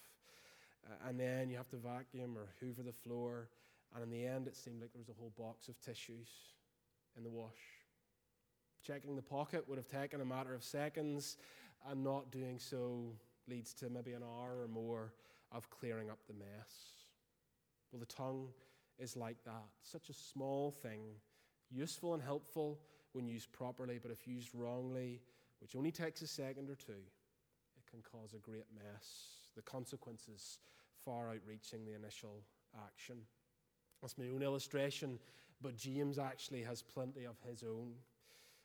Uh, 0.86 1.08
and 1.08 1.18
then 1.18 1.50
you 1.50 1.56
have 1.56 1.68
to 1.70 1.76
vacuum 1.76 2.36
or 2.36 2.48
hoover 2.60 2.82
the 2.82 2.92
floor. 2.92 3.48
And 3.94 4.04
in 4.04 4.10
the 4.10 4.26
end, 4.26 4.46
it 4.46 4.56
seemed 4.56 4.80
like 4.80 4.92
there 4.92 5.00
was 5.00 5.08
a 5.08 5.18
whole 5.18 5.32
box 5.36 5.68
of 5.68 5.78
tissues 5.80 6.28
in 7.16 7.24
the 7.24 7.30
wash. 7.30 7.79
Checking 8.86 9.14
the 9.16 9.22
pocket 9.22 9.68
would 9.68 9.78
have 9.78 9.88
taken 9.88 10.20
a 10.20 10.24
matter 10.24 10.54
of 10.54 10.64
seconds, 10.64 11.36
and 11.88 12.02
not 12.02 12.30
doing 12.30 12.58
so 12.58 13.12
leads 13.48 13.74
to 13.74 13.90
maybe 13.90 14.12
an 14.12 14.22
hour 14.22 14.62
or 14.62 14.68
more 14.68 15.12
of 15.52 15.68
clearing 15.70 16.10
up 16.10 16.18
the 16.26 16.34
mess. 16.34 16.70
Well, 17.90 18.00
the 18.00 18.06
tongue 18.06 18.48
is 18.98 19.16
like 19.16 19.42
that. 19.44 19.68
Such 19.82 20.08
a 20.08 20.14
small 20.14 20.70
thing, 20.70 21.00
useful 21.70 22.14
and 22.14 22.22
helpful 22.22 22.78
when 23.12 23.26
used 23.26 23.52
properly, 23.52 23.98
but 24.00 24.10
if 24.10 24.26
used 24.26 24.54
wrongly, 24.54 25.20
which 25.60 25.74
only 25.74 25.90
takes 25.90 26.22
a 26.22 26.26
second 26.26 26.70
or 26.70 26.76
two, 26.76 26.92
it 26.92 27.90
can 27.90 28.00
cause 28.02 28.34
a 28.34 28.38
great 28.38 28.66
mess. 28.74 29.40
The 29.56 29.62
consequences 29.62 30.58
far 31.04 31.30
outreaching 31.30 31.84
the 31.84 31.94
initial 31.94 32.42
action. 32.86 33.16
That's 34.00 34.16
my 34.16 34.26
own 34.28 34.42
illustration, 34.42 35.18
but 35.60 35.76
James 35.76 36.18
actually 36.18 36.62
has 36.62 36.82
plenty 36.82 37.24
of 37.24 37.36
his 37.46 37.62
own. 37.62 37.94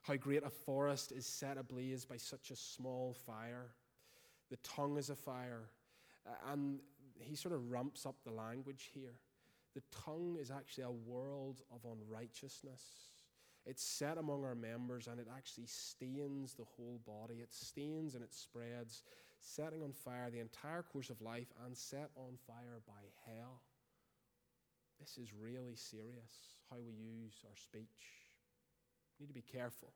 How 0.05 0.15
great 0.15 0.43
a 0.43 0.51
forest 0.51 1.11
is 1.11 1.25
set 1.25 1.57
ablaze 1.57 2.05
by 2.05 2.17
such 2.17 2.51
a 2.51 2.55
small 2.55 3.15
fire. 3.25 3.71
The 4.51 4.57
tongue 4.57 4.97
is 4.97 5.09
a 5.09 5.15
fire. 5.15 5.71
And 6.47 6.79
he 7.19 7.35
sort 7.35 7.55
of 7.55 7.71
ramps 7.71 8.05
up 8.05 8.15
the 8.23 8.31
language 8.31 8.91
here. 8.93 9.15
The 9.73 9.81
tongue 10.05 10.37
is 10.39 10.51
actually 10.51 10.83
a 10.83 10.91
world 10.91 11.63
of 11.73 11.79
unrighteousness. 11.91 12.83
It's 13.65 13.83
set 13.83 14.19
among 14.19 14.43
our 14.43 14.53
members 14.53 15.07
and 15.07 15.19
it 15.19 15.27
actually 15.35 15.65
stains 15.65 16.53
the 16.53 16.65
whole 16.77 17.01
body. 17.07 17.39
It 17.41 17.51
stains 17.51 18.13
and 18.13 18.23
it 18.23 18.31
spreads, 18.31 19.01
setting 19.41 19.81
on 19.81 19.91
fire 19.91 20.29
the 20.29 20.39
entire 20.39 20.83
course 20.83 21.09
of 21.09 21.19
life 21.19 21.51
and 21.65 21.75
set 21.75 22.11
on 22.15 22.37
fire 22.45 22.79
by 22.85 22.93
hell. 23.25 23.61
This 24.99 25.17
is 25.17 25.33
really 25.33 25.75
serious 25.75 26.59
how 26.69 26.77
we 26.77 26.93
use 26.93 27.43
our 27.49 27.55
speech. 27.55 28.24
We 29.19 29.23
need 29.23 29.27
to 29.29 29.33
be 29.33 29.41
careful. 29.41 29.93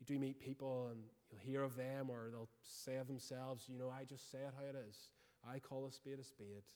You 0.00 0.06
do 0.06 0.18
meet 0.18 0.40
people 0.40 0.88
and 0.90 1.00
you'll 1.30 1.40
hear 1.40 1.62
of 1.62 1.76
them 1.76 2.10
or 2.10 2.28
they'll 2.30 2.48
say 2.62 2.96
of 2.96 3.06
themselves, 3.06 3.66
you 3.68 3.78
know, 3.78 3.88
I 3.90 4.04
just 4.04 4.30
say 4.30 4.38
it 4.38 4.52
how 4.56 4.64
it 4.66 4.76
is. 4.88 4.96
I 5.48 5.58
call 5.58 5.86
a 5.86 5.92
spade 5.92 6.18
a 6.18 6.24
spade 6.24 6.66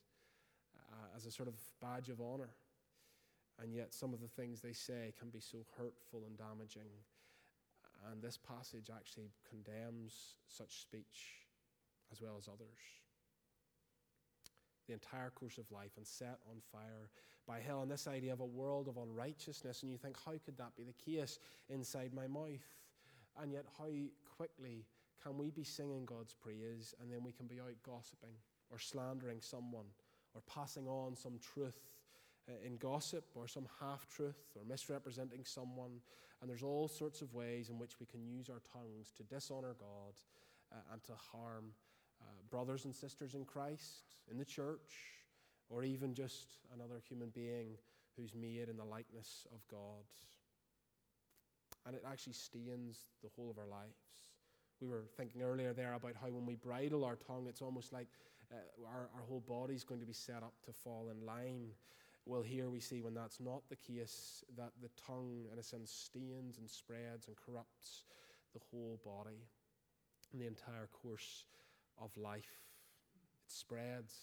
uh, 0.92 1.16
as 1.16 1.26
a 1.26 1.30
sort 1.30 1.48
of 1.48 1.54
badge 1.80 2.08
of 2.08 2.20
honor. 2.20 2.50
And 3.60 3.72
yet, 3.72 3.94
some 3.94 4.12
of 4.12 4.20
the 4.20 4.28
things 4.28 4.60
they 4.60 4.74
say 4.74 5.14
can 5.18 5.30
be 5.30 5.40
so 5.40 5.58
hurtful 5.78 6.24
and 6.26 6.36
damaging. 6.36 6.90
And 8.10 8.20
this 8.20 8.36
passage 8.36 8.90
actually 8.94 9.30
condemns 9.48 10.34
such 10.46 10.82
speech 10.82 11.46
as 12.12 12.20
well 12.20 12.36
as 12.38 12.48
others. 12.48 12.78
The 14.86 14.92
entire 14.92 15.30
course 15.30 15.58
of 15.58 15.70
life 15.70 15.92
and 15.96 16.06
set 16.06 16.38
on 16.48 16.60
fire 16.72 17.10
by 17.46 17.60
hell. 17.60 17.82
And 17.82 17.90
this 17.90 18.06
idea 18.06 18.32
of 18.32 18.40
a 18.40 18.46
world 18.46 18.88
of 18.88 18.96
unrighteousness, 18.96 19.82
and 19.82 19.90
you 19.90 19.98
think, 19.98 20.16
how 20.24 20.32
could 20.44 20.56
that 20.58 20.76
be 20.76 20.84
the 20.84 20.92
case 20.92 21.38
inside 21.68 22.12
my 22.14 22.26
mouth? 22.26 22.66
And 23.40 23.52
yet, 23.52 23.64
how 23.78 23.88
quickly 24.36 24.84
can 25.22 25.36
we 25.38 25.50
be 25.50 25.64
singing 25.64 26.04
God's 26.04 26.34
praise 26.34 26.94
and 27.00 27.10
then 27.10 27.22
we 27.24 27.32
can 27.32 27.46
be 27.46 27.60
out 27.60 27.74
gossiping 27.84 28.34
or 28.70 28.78
slandering 28.78 29.40
someone 29.40 29.86
or 30.34 30.42
passing 30.46 30.86
on 30.86 31.16
some 31.16 31.38
truth 31.38 31.80
uh, 32.48 32.52
in 32.64 32.76
gossip 32.76 33.24
or 33.34 33.48
some 33.48 33.66
half 33.80 34.06
truth 34.08 34.38
or 34.54 34.62
misrepresenting 34.68 35.44
someone? 35.44 36.00
And 36.40 36.50
there's 36.50 36.62
all 36.62 36.88
sorts 36.88 37.22
of 37.22 37.34
ways 37.34 37.70
in 37.70 37.78
which 37.78 37.98
we 37.98 38.06
can 38.06 38.24
use 38.24 38.48
our 38.48 38.60
tongues 38.72 39.12
to 39.16 39.22
dishonor 39.22 39.74
God 39.78 40.14
uh, 40.72 40.92
and 40.92 41.02
to 41.04 41.12
harm 41.14 41.72
uh, 42.20 42.42
brothers 42.50 42.84
and 42.84 42.94
sisters 42.94 43.34
in 43.34 43.44
Christ, 43.44 44.16
in 44.30 44.38
the 44.38 44.44
church, 44.44 44.94
or 45.68 45.82
even 45.82 46.14
just 46.14 46.58
another 46.74 47.00
human 47.08 47.30
being 47.30 47.76
who's 48.16 48.34
made 48.34 48.68
in 48.68 48.76
the 48.76 48.84
likeness 48.84 49.46
of 49.52 49.66
God. 49.68 50.04
And 51.86 51.94
it 51.94 52.02
actually 52.08 52.32
stains 52.32 52.98
the 53.22 53.30
whole 53.36 53.50
of 53.50 53.58
our 53.58 53.66
lives. 53.66 53.92
We 54.80 54.88
were 54.88 55.04
thinking 55.16 55.42
earlier 55.42 55.72
there 55.72 55.94
about 55.94 56.14
how 56.20 56.28
when 56.28 56.46
we 56.46 56.56
bridle 56.56 57.04
our 57.04 57.16
tongue, 57.16 57.46
it's 57.48 57.62
almost 57.62 57.92
like 57.92 58.08
uh, 58.52 58.56
our, 58.86 59.08
our 59.14 59.22
whole 59.28 59.42
body's 59.46 59.84
going 59.84 60.00
to 60.00 60.06
be 60.06 60.12
set 60.12 60.42
up 60.42 60.54
to 60.66 60.72
fall 60.72 61.10
in 61.10 61.24
line. 61.26 61.70
Well, 62.26 62.42
here 62.42 62.68
we 62.68 62.80
see 62.80 63.00
when 63.00 63.14
that's 63.14 63.40
not 63.40 63.62
the 63.68 63.76
case, 63.76 64.44
that 64.56 64.72
the 64.82 64.90
tongue, 65.06 65.44
in 65.52 65.58
a 65.58 65.62
sense, 65.62 65.90
stains 65.90 66.58
and 66.58 66.68
spreads 66.68 67.28
and 67.28 67.36
corrupts 67.36 68.04
the 68.52 68.60
whole 68.70 69.00
body 69.04 69.46
and 70.32 70.40
the 70.40 70.46
entire 70.46 70.88
course 71.02 71.44
of 72.00 72.16
life. 72.16 72.62
It 73.44 73.52
spreads 73.52 74.14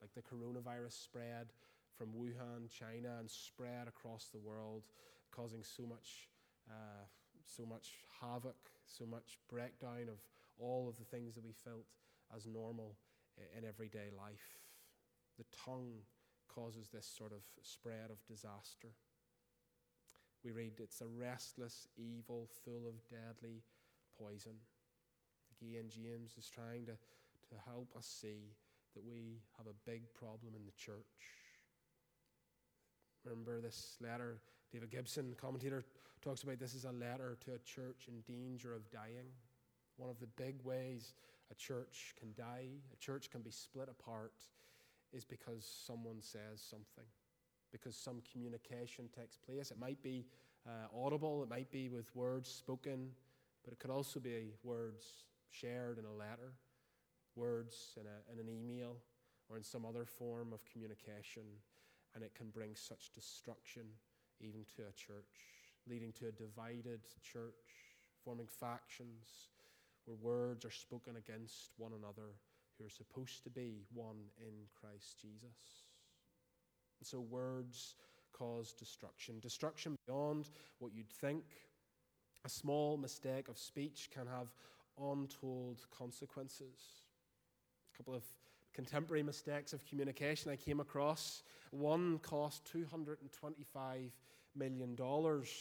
like 0.00 0.12
the 0.14 0.22
coronavirus 0.22 1.02
spread 1.02 1.52
from 1.96 2.08
Wuhan, 2.08 2.70
China, 2.70 3.16
and 3.18 3.30
spread 3.30 3.88
across 3.88 4.28
the 4.32 4.38
world, 4.38 4.84
causing 5.30 5.62
so 5.62 5.84
much, 5.84 6.28
uh, 6.68 7.04
so 7.44 7.66
much 7.66 7.90
havoc, 8.20 8.56
so 8.86 9.04
much 9.04 9.38
breakdown 9.50 10.08
of 10.08 10.18
all 10.58 10.88
of 10.88 10.96
the 10.96 11.04
things 11.04 11.34
that 11.34 11.44
we 11.44 11.52
felt 11.52 11.86
as 12.34 12.46
normal 12.46 12.96
in 13.56 13.64
everyday 13.66 14.10
life. 14.16 14.58
The 15.38 15.44
tongue 15.64 16.02
causes 16.48 16.88
this 16.88 17.06
sort 17.06 17.32
of 17.32 17.42
spread 17.62 18.10
of 18.10 18.24
disaster. 18.26 18.88
We 20.44 20.52
read 20.52 20.72
it's 20.78 21.00
a 21.00 21.06
restless 21.06 21.86
evil 21.96 22.48
full 22.64 22.86
of 22.88 22.94
deadly 23.08 23.62
poison. 24.18 24.56
Again, 25.62 25.84
James 25.88 26.32
is 26.38 26.48
trying 26.48 26.86
to, 26.86 26.92
to 26.92 27.54
help 27.66 27.88
us 27.96 28.06
see 28.06 28.54
that 28.94 29.04
we 29.04 29.40
have 29.58 29.66
a 29.66 29.90
big 29.90 30.02
problem 30.14 30.54
in 30.56 30.64
the 30.64 30.72
church. 30.72 31.04
Remember 33.24 33.60
this 33.60 33.96
letter, 34.00 34.40
David 34.72 34.90
Gibson, 34.90 35.34
commentator, 35.40 35.84
talks 36.22 36.42
about 36.42 36.58
this 36.58 36.74
is 36.74 36.84
a 36.84 36.92
letter 36.92 37.36
to 37.44 37.52
a 37.52 37.58
church 37.58 38.08
in 38.08 38.20
danger 38.26 38.74
of 38.74 38.90
dying. 38.90 39.28
One 39.96 40.10
of 40.10 40.18
the 40.18 40.26
big 40.26 40.56
ways 40.64 41.14
a 41.50 41.54
church 41.54 42.14
can 42.18 42.32
die, 42.36 42.68
a 42.92 42.96
church 42.96 43.30
can 43.30 43.42
be 43.42 43.50
split 43.50 43.88
apart, 43.90 44.32
is 45.12 45.24
because 45.24 45.68
someone 45.86 46.22
says 46.22 46.60
something, 46.60 47.04
because 47.72 47.96
some 47.96 48.22
communication 48.32 49.08
takes 49.14 49.36
place. 49.36 49.70
It 49.70 49.78
might 49.78 50.02
be 50.02 50.24
uh, 50.66 51.04
audible, 51.04 51.42
it 51.42 51.50
might 51.50 51.70
be 51.70 51.88
with 51.88 52.14
words 52.14 52.48
spoken, 52.48 53.10
but 53.64 53.72
it 53.72 53.78
could 53.78 53.90
also 53.90 54.20
be 54.20 54.54
words 54.62 55.04
shared 55.50 55.98
in 55.98 56.04
a 56.04 56.12
letter, 56.12 56.52
words 57.36 57.96
in, 57.96 58.06
a, 58.06 58.32
in 58.32 58.38
an 58.38 58.48
email, 58.48 58.96
or 59.48 59.56
in 59.56 59.62
some 59.62 59.84
other 59.84 60.04
form 60.04 60.52
of 60.52 60.64
communication, 60.64 61.42
and 62.14 62.22
it 62.22 62.34
can 62.34 62.50
bring 62.50 62.74
such 62.74 63.12
destruction 63.14 63.82
even 64.40 64.64
to 64.76 64.82
a 64.82 64.92
church, 64.92 65.36
leading 65.88 66.12
to 66.12 66.28
a 66.28 66.32
divided 66.32 67.00
church, 67.22 67.54
forming 68.24 68.46
factions 68.46 69.48
where 70.04 70.16
words 70.16 70.64
are 70.64 70.70
spoken 70.70 71.16
against 71.16 71.72
one 71.76 71.92
another 71.92 72.34
who 72.78 72.86
are 72.86 72.90
supposed 72.90 73.44
to 73.44 73.50
be 73.50 73.82
one 73.92 74.16
in 74.38 74.54
Christ 74.80 75.20
Jesus. 75.20 75.84
And 77.00 77.06
so 77.06 77.20
words 77.20 77.96
cause 78.32 78.72
destruction, 78.72 79.38
destruction 79.40 79.96
beyond 80.06 80.48
what 80.78 80.92
you'd 80.94 81.10
think. 81.10 81.44
A 82.44 82.48
small 82.48 82.96
mistake 82.96 83.48
of 83.48 83.58
speech 83.58 84.08
can 84.12 84.26
have 84.26 84.52
untold 85.00 85.80
consequences. 85.96 87.02
A 87.94 87.96
couple 87.96 88.14
of 88.14 88.24
contemporary 88.74 89.22
mistakes 89.22 89.72
of 89.72 89.84
communication 89.86 90.50
I 90.50 90.56
came 90.56 90.80
across. 90.80 91.42
One 91.70 92.18
cost 92.18 92.70
$225 92.72 94.10
million 94.56 94.96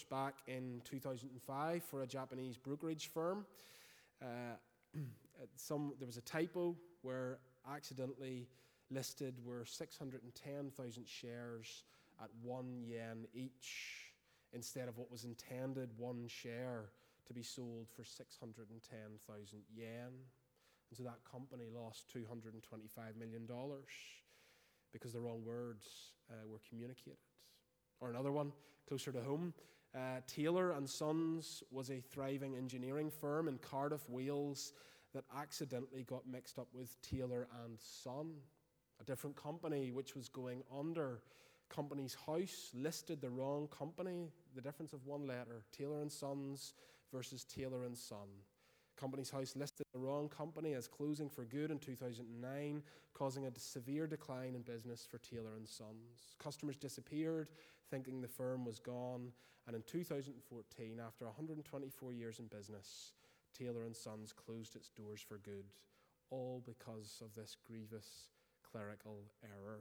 back 0.10 0.36
in 0.48 0.82
2005 0.86 1.84
for 1.84 2.02
a 2.02 2.08
Japanese 2.08 2.58
brokerage 2.58 3.10
firm. 3.14 3.46
Uh, 4.22 4.56
some, 5.56 5.94
there 6.00 6.08
was 6.08 6.18
a 6.18 6.22
typo 6.22 6.76
where 7.02 7.40
accidentally 7.72 8.48
listed 8.92 9.36
were 9.46 9.66
610,000 9.66 11.08
shares 11.08 11.84
at 12.22 12.30
one 12.42 12.82
yen 12.84 13.26
each 13.34 14.12
instead 14.54 14.88
of 14.88 14.98
what 14.98 15.12
was 15.12 15.24
intended 15.24 15.90
one 15.98 16.28
share 16.28 16.90
to 17.30 17.34
be 17.34 17.44
sold 17.44 17.88
for 17.96 18.04
610,000 18.04 19.60
yen. 19.74 19.88
And 20.90 20.98
so 20.98 21.04
that 21.04 21.24
company 21.32 21.70
lost 21.74 22.12
$225 22.14 23.16
million 23.18 23.48
because 24.92 25.14
the 25.14 25.20
wrong 25.22 25.46
words 25.46 25.86
uh, 26.30 26.48
were 26.52 26.60
communicated. 26.68 27.18
Or 28.02 28.10
another 28.10 28.32
one, 28.32 28.52
closer 28.88 29.12
to 29.12 29.22
home, 29.22 29.54
Uh, 29.96 30.22
Taylor 30.28 30.72
and 30.78 30.88
Sons 30.88 31.64
was 31.72 31.90
a 31.90 32.00
thriving 32.00 32.56
engineering 32.56 33.10
firm 33.10 33.48
in 33.48 33.58
Cardiff, 33.58 34.08
Wales, 34.08 34.74
that 35.14 35.24
accidentally 35.36 36.04
got 36.04 36.28
mixed 36.28 36.60
up 36.60 36.68
with 36.74 37.02
Taylor 37.02 37.48
and 37.64 37.80
Son, 37.80 38.36
a 39.02 39.04
different 39.04 39.36
company 39.36 39.92
which 39.92 40.16
was 40.16 40.30
going 40.30 40.62
under. 40.70 41.24
Companies 41.70 42.16
House 42.28 42.70
listed 42.76 43.20
the 43.20 43.30
wrong 43.30 43.68
company, 43.68 44.32
the 44.56 44.62
difference 44.62 44.94
of 44.94 45.08
one 45.08 45.26
letter, 45.26 45.64
Taylor 45.72 46.02
and 46.02 46.12
Sons 46.12 46.74
versus 47.12 47.44
Taylor 47.44 47.86
and 47.86 47.98
Son. 47.98 48.28
Companies 49.00 49.30
House 49.30 49.56
listed 49.56 49.86
the 49.94 50.00
wrong 50.00 50.28
company 50.28 50.74
as 50.74 50.88
closing 50.88 51.30
for 51.30 51.46
good 51.46 51.72
in 51.72 51.80
2009, 51.80 52.84
causing 53.14 53.46
a 53.46 53.52
severe 53.58 54.08
decline 54.08 54.56
in 54.56 54.62
business 54.62 55.08
for 55.10 55.20
Taylor 55.20 55.56
and 55.56 55.68
Sons. 55.68 56.36
Customers 56.38 56.76
disappeared, 56.76 57.48
thinking 57.90 58.22
the 58.22 58.28
firm 58.28 58.66
was 58.66 58.80
gone, 58.80 59.32
and 59.68 59.76
in 59.76 59.84
2014, 59.84 61.00
after 61.06 61.26
124 61.26 62.12
years 62.12 62.40
in 62.40 62.48
business, 62.48 63.14
Taylor 63.58 63.86
and 63.86 63.96
Sons 63.96 64.34
closed 64.34 64.76
its 64.76 64.90
doors 64.90 65.22
for 65.22 65.38
good, 65.38 65.66
all 66.30 66.62
because 66.66 67.22
of 67.24 67.34
this 67.34 67.56
grievous 67.66 68.28
clerical 68.70 69.24
error. 69.44 69.80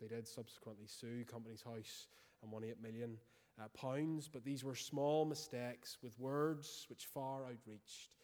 They 0.00 0.06
did 0.06 0.28
subsequently 0.28 0.86
sue 0.86 1.24
Company's 1.24 1.62
House 1.62 2.06
and 2.42 2.52
won 2.52 2.64
8 2.64 2.80
million 2.80 3.18
uh, 3.60 3.68
pounds, 3.68 4.28
but 4.28 4.44
these 4.44 4.64
were 4.64 4.74
small 4.74 5.24
mistakes 5.24 5.98
with 6.02 6.18
words 6.18 6.86
which 6.88 7.06
far 7.06 7.44
outreached 7.44 8.16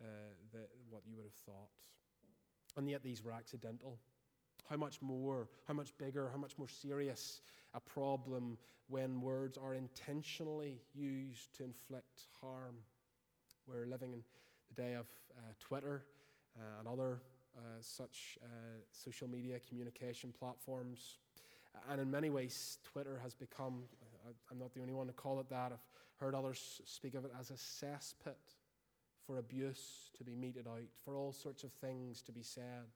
uh, 0.00 0.06
the, 0.52 0.60
what 0.90 1.02
you 1.06 1.16
would 1.16 1.24
have 1.26 1.32
thought. 1.46 1.70
And 2.76 2.88
yet 2.88 3.02
these 3.02 3.22
were 3.22 3.32
accidental. 3.32 3.98
How 4.68 4.76
much 4.76 5.02
more, 5.02 5.48
how 5.68 5.74
much 5.74 5.96
bigger, 5.98 6.30
how 6.30 6.38
much 6.38 6.56
more 6.58 6.68
serious 6.68 7.40
a 7.74 7.80
problem 7.80 8.58
when 8.88 9.20
words 9.20 9.56
are 9.56 9.74
intentionally 9.74 10.80
used 10.94 11.54
to 11.56 11.64
inflict 11.64 12.26
harm. 12.40 12.76
We're 13.66 13.86
living 13.86 14.12
in 14.12 14.22
the 14.74 14.82
day 14.82 14.94
of 14.94 15.06
uh, 15.36 15.40
Twitter 15.60 16.04
uh, 16.58 16.80
and 16.80 16.88
other 16.88 17.22
uh, 17.56 17.60
such 17.80 18.38
uh, 18.42 18.46
social 18.90 19.28
media 19.28 19.58
communication 19.68 20.32
platforms. 20.38 21.18
And 21.90 22.00
in 22.00 22.10
many 22.10 22.28
ways, 22.28 22.78
Twitter 22.84 23.18
has 23.22 23.34
become, 23.34 23.84
I'm 24.50 24.58
not 24.58 24.74
the 24.74 24.80
only 24.80 24.94
one 24.94 25.06
to 25.06 25.12
call 25.12 25.40
it 25.40 25.48
that, 25.50 25.72
I've 25.72 25.78
heard 26.18 26.34
others 26.34 26.80
speak 26.84 27.14
of 27.14 27.24
it 27.24 27.32
as 27.38 27.50
a 27.50 27.54
cesspit 27.54 28.36
for 29.26 29.38
abuse 29.38 30.10
to 30.18 30.24
be 30.24 30.34
meted 30.34 30.66
out, 30.66 30.82
for 31.04 31.16
all 31.16 31.32
sorts 31.32 31.64
of 31.64 31.72
things 31.72 32.22
to 32.22 32.32
be 32.32 32.42
said. 32.42 32.86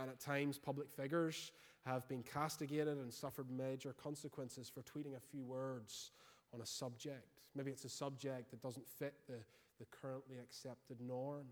And 0.00 0.10
at 0.10 0.20
times, 0.20 0.58
public 0.58 0.90
figures 0.90 1.52
have 1.86 2.06
been 2.08 2.22
castigated 2.22 2.98
and 2.98 3.12
suffered 3.12 3.50
major 3.50 3.94
consequences 3.94 4.68
for 4.68 4.82
tweeting 4.82 5.16
a 5.16 5.20
few 5.20 5.42
words 5.42 6.10
on 6.52 6.60
a 6.60 6.66
subject. 6.66 7.40
Maybe 7.54 7.70
it's 7.70 7.84
a 7.84 7.88
subject 7.88 8.50
that 8.50 8.62
doesn't 8.62 8.86
fit 8.86 9.14
the, 9.26 9.38
the 9.78 9.86
currently 9.90 10.36
accepted 10.38 11.00
norm, 11.00 11.46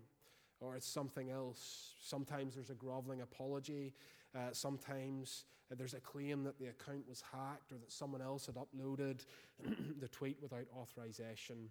or 0.59 0.75
it's 0.75 0.87
something 0.87 1.31
else. 1.31 1.93
Sometimes 2.01 2.55
there's 2.55 2.69
a 2.69 2.75
groveling 2.75 3.21
apology. 3.21 3.93
Uh, 4.35 4.51
sometimes 4.51 5.45
uh, 5.71 5.75
there's 5.77 5.93
a 5.93 5.99
claim 5.99 6.43
that 6.43 6.59
the 6.59 6.67
account 6.67 7.07
was 7.07 7.23
hacked 7.31 7.71
or 7.71 7.77
that 7.77 7.91
someone 7.91 8.21
else 8.21 8.45
had 8.45 8.55
uploaded 8.55 9.21
the 9.99 10.07
tweet 10.07 10.37
without 10.41 10.65
authorization. 10.75 11.69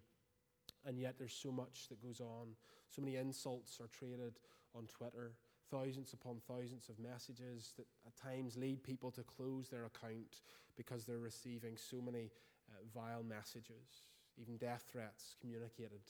And 0.86 0.98
yet 0.98 1.16
there's 1.18 1.32
so 1.34 1.50
much 1.50 1.88
that 1.88 2.02
goes 2.02 2.20
on. 2.20 2.48
So 2.90 3.02
many 3.02 3.16
insults 3.16 3.80
are 3.80 3.88
traded 3.88 4.38
on 4.74 4.86
Twitter, 4.86 5.32
thousands 5.70 6.12
upon 6.12 6.40
thousands 6.46 6.88
of 6.88 6.98
messages 6.98 7.72
that 7.76 7.86
at 8.06 8.16
times 8.16 8.56
lead 8.56 8.82
people 8.82 9.10
to 9.12 9.22
close 9.22 9.68
their 9.68 9.86
account 9.86 10.40
because 10.76 11.04
they're 11.04 11.18
receiving 11.18 11.76
so 11.76 12.00
many 12.00 12.30
uh, 12.70 12.82
vile 12.94 13.22
messages, 13.22 14.08
even 14.40 14.56
death 14.56 14.84
threats 14.90 15.36
communicated 15.40 16.00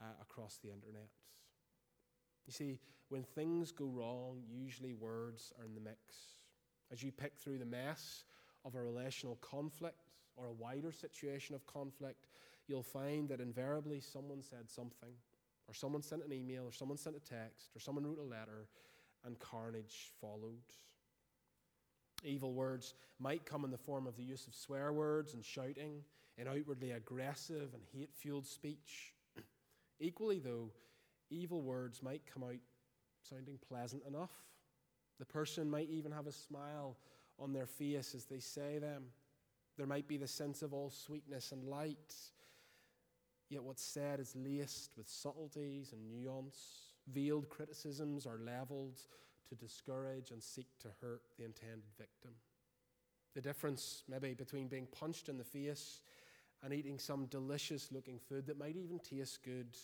uh, 0.00 0.04
across 0.20 0.58
the 0.62 0.68
internet. 0.68 1.08
You 2.46 2.52
see, 2.52 2.78
when 3.08 3.22
things 3.22 3.72
go 3.72 3.86
wrong, 3.86 4.42
usually 4.48 4.94
words 4.94 5.52
are 5.58 5.64
in 5.64 5.74
the 5.74 5.80
mix. 5.80 5.98
As 6.92 7.02
you 7.02 7.12
pick 7.12 7.36
through 7.36 7.58
the 7.58 7.64
mess 7.64 8.24
of 8.64 8.74
a 8.74 8.82
relational 8.82 9.36
conflict 9.36 10.10
or 10.36 10.46
a 10.46 10.52
wider 10.52 10.92
situation 10.92 11.54
of 11.54 11.66
conflict, 11.66 12.26
you'll 12.66 12.82
find 12.82 13.28
that 13.28 13.40
invariably 13.40 14.00
someone 14.00 14.42
said 14.42 14.70
something, 14.70 15.12
or 15.68 15.74
someone 15.74 16.02
sent 16.02 16.24
an 16.24 16.32
email, 16.32 16.64
or 16.64 16.72
someone 16.72 16.96
sent 16.96 17.16
a 17.16 17.20
text, 17.20 17.70
or 17.74 17.80
someone 17.80 18.06
wrote 18.06 18.18
a 18.18 18.22
letter, 18.22 18.68
and 19.24 19.38
carnage 19.38 20.10
followed. 20.20 20.62
Evil 22.24 22.52
words 22.52 22.94
might 23.18 23.46
come 23.46 23.64
in 23.64 23.70
the 23.70 23.78
form 23.78 24.06
of 24.06 24.16
the 24.16 24.22
use 24.22 24.46
of 24.46 24.54
swear 24.54 24.92
words 24.92 25.34
and 25.34 25.44
shouting, 25.44 26.02
in 26.38 26.48
outwardly 26.48 26.92
aggressive 26.92 27.74
and 27.74 27.82
hate 27.92 28.10
fueled 28.14 28.46
speech. 28.46 29.14
Equally, 30.00 30.38
though, 30.38 30.70
evil 31.30 31.62
words 31.62 32.02
might 32.02 32.22
come 32.32 32.42
out 32.42 32.58
sounding 33.28 33.58
pleasant 33.68 34.02
enough. 34.06 34.32
The 35.18 35.26
person 35.26 35.70
might 35.70 35.90
even 35.90 36.12
have 36.12 36.26
a 36.26 36.32
smile 36.32 36.96
on 37.38 37.52
their 37.52 37.66
face 37.66 38.14
as 38.14 38.24
they 38.24 38.40
say 38.40 38.78
them. 38.78 39.04
There 39.76 39.86
might 39.86 40.08
be 40.08 40.16
the 40.16 40.26
sense 40.26 40.62
of 40.62 40.72
all 40.72 40.90
sweetness 40.90 41.52
and 41.52 41.64
light. 41.64 42.14
Yet 43.48 43.62
what's 43.62 43.84
said 43.84 44.20
is 44.20 44.34
laced 44.36 44.96
with 44.96 45.08
subtleties 45.08 45.92
and 45.92 46.10
nuance. 46.10 46.94
Veiled 47.12 47.48
criticisms 47.48 48.26
are 48.26 48.38
leveled 48.38 49.00
to 49.48 49.54
discourage 49.54 50.30
and 50.30 50.42
seek 50.42 50.68
to 50.80 50.88
hurt 51.00 51.22
the 51.36 51.44
intended 51.44 51.82
victim. 51.98 52.30
The 53.34 53.40
difference, 53.40 54.02
maybe, 54.08 54.34
between 54.34 54.68
being 54.68 54.86
punched 54.86 55.28
in 55.28 55.38
the 55.38 55.44
face 55.44 56.00
and 56.62 56.72
eating 56.72 56.98
some 56.98 57.26
delicious 57.26 57.90
looking 57.90 58.18
food 58.18 58.46
that 58.46 58.58
might 58.58 58.76
even 58.76 58.98
taste 58.98 59.42
good, 59.42 59.76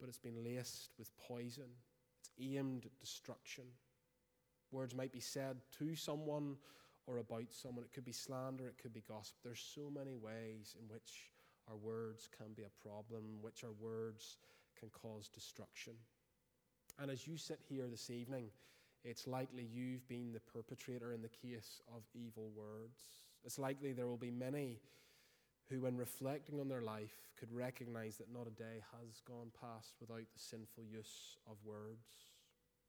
but 0.00 0.08
it's 0.08 0.18
been 0.18 0.42
laced 0.42 0.92
with 0.98 1.10
poison. 1.18 1.70
It's 2.18 2.30
aimed 2.40 2.86
at 2.86 2.98
destruction. 2.98 3.64
Words 4.72 4.94
might 4.94 5.12
be 5.12 5.20
said 5.20 5.58
to 5.78 5.94
someone 5.94 6.56
or 7.06 7.18
about 7.18 7.52
someone. 7.52 7.84
It 7.84 7.92
could 7.92 8.04
be 8.04 8.12
slander, 8.12 8.66
it 8.68 8.78
could 8.80 8.92
be 8.92 9.02
gossip. 9.06 9.36
There's 9.44 9.72
so 9.74 9.90
many 9.90 10.16
ways 10.16 10.76
in 10.80 10.88
which 10.88 11.30
our 11.68 11.76
words 11.76 12.28
can 12.36 12.52
be 12.54 12.62
a 12.62 12.88
problem, 12.88 13.22
which 13.40 13.64
our 13.64 13.72
words 13.80 14.38
can 14.78 14.88
cause 14.90 15.28
destruction. 15.28 15.94
And 16.98 17.10
as 17.10 17.26
you 17.26 17.36
sit 17.36 17.60
here 17.68 17.86
this 17.88 18.10
evening, 18.10 18.50
it's 19.04 19.26
likely 19.26 19.64
you've 19.64 20.06
been 20.08 20.32
the 20.32 20.40
perpetrator 20.40 21.12
in 21.12 21.22
the 21.22 21.28
case 21.28 21.80
of 21.94 22.02
evil 22.14 22.50
words. 22.54 23.04
It's 23.44 23.58
likely 23.58 23.92
there 23.92 24.06
will 24.06 24.16
be 24.16 24.30
many 24.30 24.80
who, 25.70 25.80
when 25.80 25.96
reflecting 25.96 26.60
on 26.60 26.68
their 26.68 26.82
life, 26.82 27.30
could 27.38 27.52
recognize 27.52 28.16
that 28.16 28.32
not 28.32 28.48
a 28.48 28.50
day 28.50 28.82
has 28.98 29.20
gone 29.20 29.52
past 29.58 29.94
without 30.00 30.26
the 30.32 30.38
sinful 30.38 30.84
use 30.84 31.38
of 31.48 31.64
words. 31.64 32.26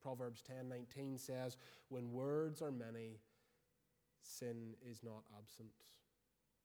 Proverbs 0.02 0.42
10:19 0.42 1.18
says, 1.20 1.58
"When 1.90 2.12
words 2.12 2.62
are 2.62 2.72
many, 2.72 3.22
sin 4.20 4.76
is 4.82 5.04
not 5.04 5.24
absent, 5.38 6.00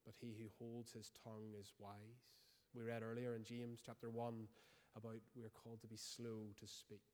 but 0.04 0.14
he 0.14 0.32
who 0.32 0.48
holds 0.48 0.92
his 0.92 1.10
tongue 1.10 1.52
is 1.54 1.74
wise." 1.78 2.32
We 2.72 2.82
read 2.82 3.02
earlier 3.02 3.34
in 3.34 3.44
James 3.44 3.82
chapter 3.82 4.10
1 4.10 4.48
about 4.94 5.20
we're 5.34 5.50
called 5.50 5.82
to 5.82 5.86
be 5.86 5.96
slow 5.96 6.52
to 6.54 6.66
speak. 6.66 7.04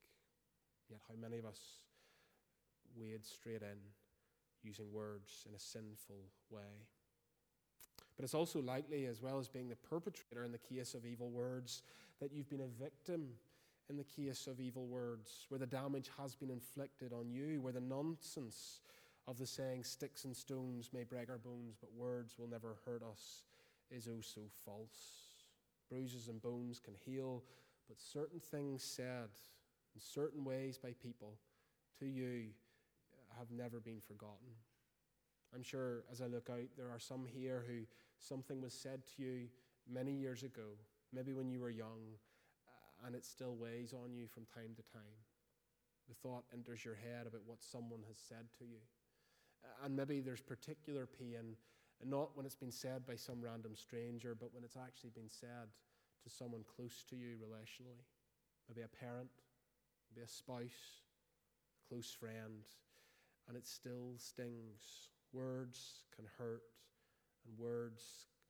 Yet 0.89 1.01
how 1.09 1.17
many 1.17 1.39
of 1.39 1.45
us 1.45 1.83
wade 2.95 3.25
straight 3.25 3.63
in 3.63 3.95
using 4.63 4.93
words 4.93 5.45
in 5.47 5.55
a 5.55 5.59
sinful 5.59 6.31
way? 6.51 6.87
But 8.17 8.25
it's 8.25 8.35
also 8.35 8.61
likely, 8.61 9.07
as 9.07 9.23
well 9.23 9.39
as 9.39 9.49
being 9.49 9.69
the 9.69 9.77
perpetrator 9.77 10.45
in 10.45 10.53
the 10.53 10.59
case 10.59 10.95
of 10.95 11.07
evil 11.07 11.31
words, 11.31 11.83
that 12.21 12.33
you've 12.33 12.51
been 12.51 12.61
a 12.61 12.83
victim 12.83 13.29
in 13.91 13.97
the 13.97 14.05
case 14.05 14.47
of 14.47 14.61
evil 14.61 14.87
words, 14.87 15.47
where 15.49 15.59
the 15.59 15.67
damage 15.67 16.11
has 16.19 16.35
been 16.35 16.51
inflicted 16.51 17.13
on 17.13 17.31
you, 17.31 17.61
where 17.61 17.73
the 17.73 17.81
nonsense 17.81 18.81
of 19.27 19.39
the 19.39 19.47
saying, 19.47 19.85
sticks 19.85 20.25
and 20.25 20.37
stones 20.37 20.91
may 20.93 21.05
break 21.05 21.31
our 21.31 21.39
bones, 21.39 21.77
but 21.81 21.93
words 21.93 22.39
will 22.39 22.49
never 22.49 22.77
hurt 22.85 23.03
us, 23.03 23.43
is 23.91 24.09
oh 24.09 24.21
so 24.21 24.43
false. 24.65 25.35
Bruises 25.89 26.29
and 26.29 26.41
bones 26.41 26.81
can 26.81 26.95
heal, 26.95 27.43
but 27.89 28.01
certain 28.01 28.41
things 28.41 28.83
said 28.83 29.29
in 29.95 30.01
certain 30.01 30.45
ways 30.45 30.79
by 30.79 30.93
people 31.03 31.35
to 31.99 32.07
you 32.07 32.47
have 33.39 33.51
never 33.51 33.81
been 33.81 34.01
forgotten. 34.01 34.49
I'm 35.55 35.63
sure 35.63 36.05
as 36.11 36.21
I 36.21 36.27
look 36.27 36.49
out, 36.51 36.69
there 36.77 36.91
are 36.91 36.99
some 36.99 37.27
here 37.27 37.65
who 37.67 37.83
something 38.19 38.63
was 38.63 38.73
said 38.73 39.03
to 39.17 39.23
you 39.23 39.49
many 39.91 40.13
years 40.13 40.43
ago, 40.43 40.79
maybe 41.13 41.33
when 41.33 41.51
you 41.51 41.61
were 41.61 41.71
young, 41.71 42.17
uh, 42.67 43.07
and 43.07 43.15
it 43.15 43.25
still 43.27 43.55
weighs 43.55 43.93
on 43.93 44.15
you 44.15 44.27
from 44.27 44.47
time 44.47 44.75
to 44.77 44.83
time. 44.93 45.19
The 46.09 46.15
thought 46.15 46.45
enters 46.53 46.85
your 46.85 46.95
head 46.95 47.27
about 47.27 47.43
what 47.47 47.63
someone 47.63 48.03
has 48.09 48.17
said 48.17 48.47
to 48.59 48.65
you. 48.65 48.81
Uh, 49.65 49.85
and 49.85 49.97
maybe 49.97 50.21
there's 50.21 50.41
particular 50.41 51.07
pain, 51.07 51.57
not 52.05 52.35
when 52.35 52.47
it's 52.47 52.57
been 52.57 52.73
said 52.73 53.07
by 53.07 53.17
some 53.17 53.41
random 53.41 53.77
stranger, 53.77 54.35
but 54.35 54.55
when 54.55 54.65
it's 54.65 54.77
actually 54.77 55.11
been 55.11 55.29
said 55.29 55.69
to 56.25 56.31
someone 56.31 56.65
close 56.77 57.05
to 57.11 57.17
you 57.17 57.37
relationally. 57.37 58.03
Maybe 58.69 58.83
a 58.83 58.89
parent, 58.89 59.31
maybe 60.11 60.25
a 60.25 60.29
spouse, 60.29 61.03
a 61.77 61.89
close 61.89 62.11
friend, 62.11 62.65
and 63.49 63.57
it 63.57 63.67
still 63.67 64.15
stings. 64.17 65.12
Words 65.33 66.03
can 66.15 66.27
hurt, 66.39 66.63
and 67.47 67.59
words 67.59 68.03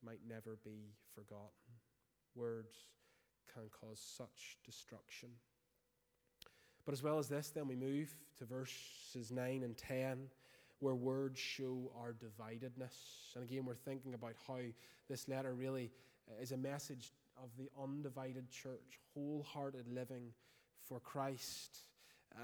might 0.05 0.19
never 0.27 0.57
be 0.63 0.91
forgotten. 1.15 1.49
Words 2.35 2.75
can 3.53 3.63
cause 3.69 3.99
such 3.99 4.57
destruction. 4.65 5.29
But 6.85 6.93
as 6.93 7.01
well 7.01 7.19
as 7.19 7.29
this, 7.29 7.49
then 7.49 7.67
we 7.67 7.75
move 7.75 8.13
to 8.39 8.45
verses 8.45 9.31
9 9.31 9.63
and 9.63 9.77
10, 9.77 10.27
where 10.79 10.95
words 10.95 11.39
show 11.39 11.91
our 11.97 12.13
dividedness. 12.13 13.35
And 13.35 13.43
again, 13.43 13.63
we're 13.63 13.75
thinking 13.75 14.13
about 14.13 14.33
how 14.45 14.59
this 15.09 15.29
letter 15.29 15.53
really 15.53 15.91
is 16.41 16.51
a 16.51 16.57
message 16.57 17.13
of 17.41 17.49
the 17.57 17.69
undivided 17.81 18.49
church, 18.49 18.99
wholehearted 19.13 19.87
living 19.87 20.33
for 20.87 20.99
Christ. 20.99 21.79